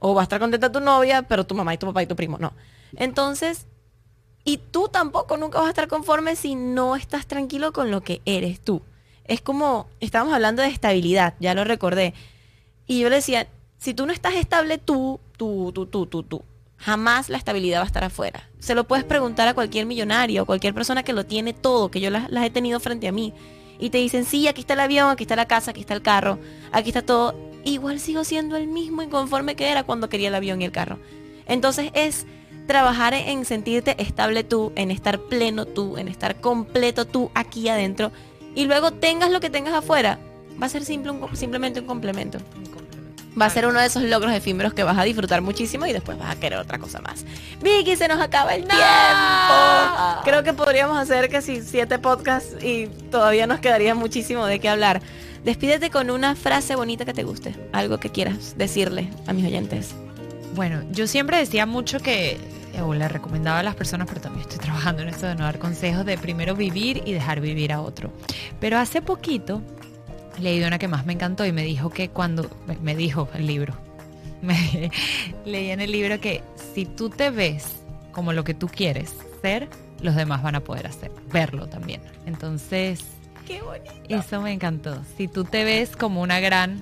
[0.00, 2.16] O va a estar contenta tu novia, pero tu mamá y tu papá y tu
[2.16, 2.52] primo no.
[2.96, 3.66] Entonces,
[4.44, 8.22] y tú tampoco nunca vas a estar conforme si no estás tranquilo con lo que
[8.24, 8.82] eres tú.
[9.24, 12.14] Es como, estábamos hablando de estabilidad, ya lo recordé.
[12.86, 13.46] Y yo le decía,
[13.78, 16.42] si tú no estás estable tú, tú, tú, tú, tú, tú,
[16.78, 18.48] jamás la estabilidad va a estar afuera.
[18.58, 22.00] Se lo puedes preguntar a cualquier millonario, o cualquier persona que lo tiene todo, que
[22.00, 23.32] yo las, las he tenido frente a mí.
[23.78, 26.02] Y te dicen, sí, aquí está el avión, aquí está la casa, aquí está el
[26.02, 26.38] carro,
[26.72, 27.34] aquí está todo.
[27.64, 30.98] Igual sigo siendo el mismo inconforme que era cuando quería el avión y el carro.
[31.46, 32.26] Entonces es
[32.66, 38.12] trabajar en sentirte estable tú, en estar pleno tú, en estar completo tú aquí adentro.
[38.54, 40.18] Y luego tengas lo que tengas afuera,
[40.60, 42.38] va a ser simple, simplemente un complemento
[43.40, 46.18] va a ser uno de esos logros efímeros que vas a disfrutar muchísimo y después
[46.18, 47.24] vas a querer otra cosa más.
[47.60, 48.84] Vicky, se nos acaba el tiempo.
[50.24, 54.68] Creo que podríamos hacer que si siete podcasts y todavía nos quedaría muchísimo de qué
[54.68, 55.00] hablar.
[55.44, 59.94] Despídete con una frase bonita que te guste, algo que quieras decirle a mis oyentes.
[60.54, 62.36] Bueno, yo siempre decía mucho que,
[62.82, 65.58] o le recomendaba a las personas, pero también estoy trabajando en eso de no dar
[65.58, 68.12] consejos de primero vivir y dejar vivir a otro.
[68.60, 69.62] Pero hace poquito
[70.38, 72.50] leí una que más me encantó y me dijo que cuando,
[72.82, 73.74] me dijo el libro,
[75.44, 76.42] leí en el libro que
[76.74, 77.66] si tú te ves
[78.12, 79.68] como lo que tú quieres ser,
[80.02, 82.02] los demás van a poder hacer, verlo también.
[82.26, 83.00] Entonces,
[83.50, 83.92] Qué bonito.
[84.08, 85.02] eso me encantó.
[85.16, 86.80] Si tú te ves como una gran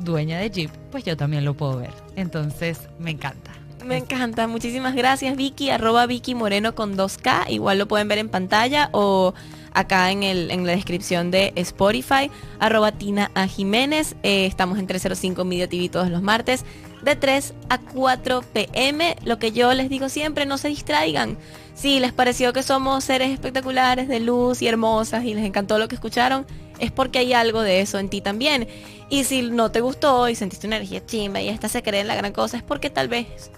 [0.00, 1.92] dueña de Jeep, pues yo también lo puedo ver.
[2.16, 3.52] Entonces, me encanta.
[3.84, 8.28] Me encanta, muchísimas gracias Vicky, arroba Vicky Moreno con 2K, igual lo pueden ver en
[8.28, 9.32] pantalla o
[9.72, 14.16] acá en, el, en la descripción de Spotify, arroba Tina a Jiménez.
[14.22, 16.64] Eh, estamos en 305 Media TV todos los martes
[17.02, 19.16] de 3 a 4 pm.
[19.24, 21.38] Lo que yo les digo siempre, no se distraigan.
[21.80, 25.88] Si les pareció que somos seres espectaculares de luz y hermosas y les encantó lo
[25.88, 26.44] que escucharon,
[26.78, 28.68] es porque hay algo de eso en ti también.
[29.08, 32.08] Y si no te gustó y sentiste una energía chimba y esta se cree en
[32.08, 33.50] la gran cosa, es porque tal vez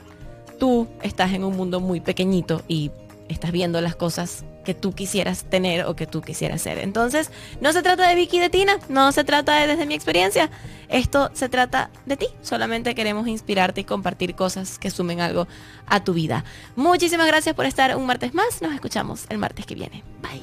[0.60, 2.92] tú estás en un mundo muy pequeñito y
[3.28, 6.78] estás viendo las cosas que tú quisieras tener o que tú quisieras ser.
[6.78, 9.94] Entonces, no se trata de Vicky y de Tina, no se trata de desde mi
[9.94, 10.50] experiencia.
[10.88, 12.26] Esto se trata de ti.
[12.42, 15.48] Solamente queremos inspirarte y compartir cosas que sumen algo
[15.86, 16.44] a tu vida.
[16.76, 18.60] Muchísimas gracias por estar un martes más.
[18.60, 20.04] Nos escuchamos el martes que viene.
[20.20, 20.42] Bye.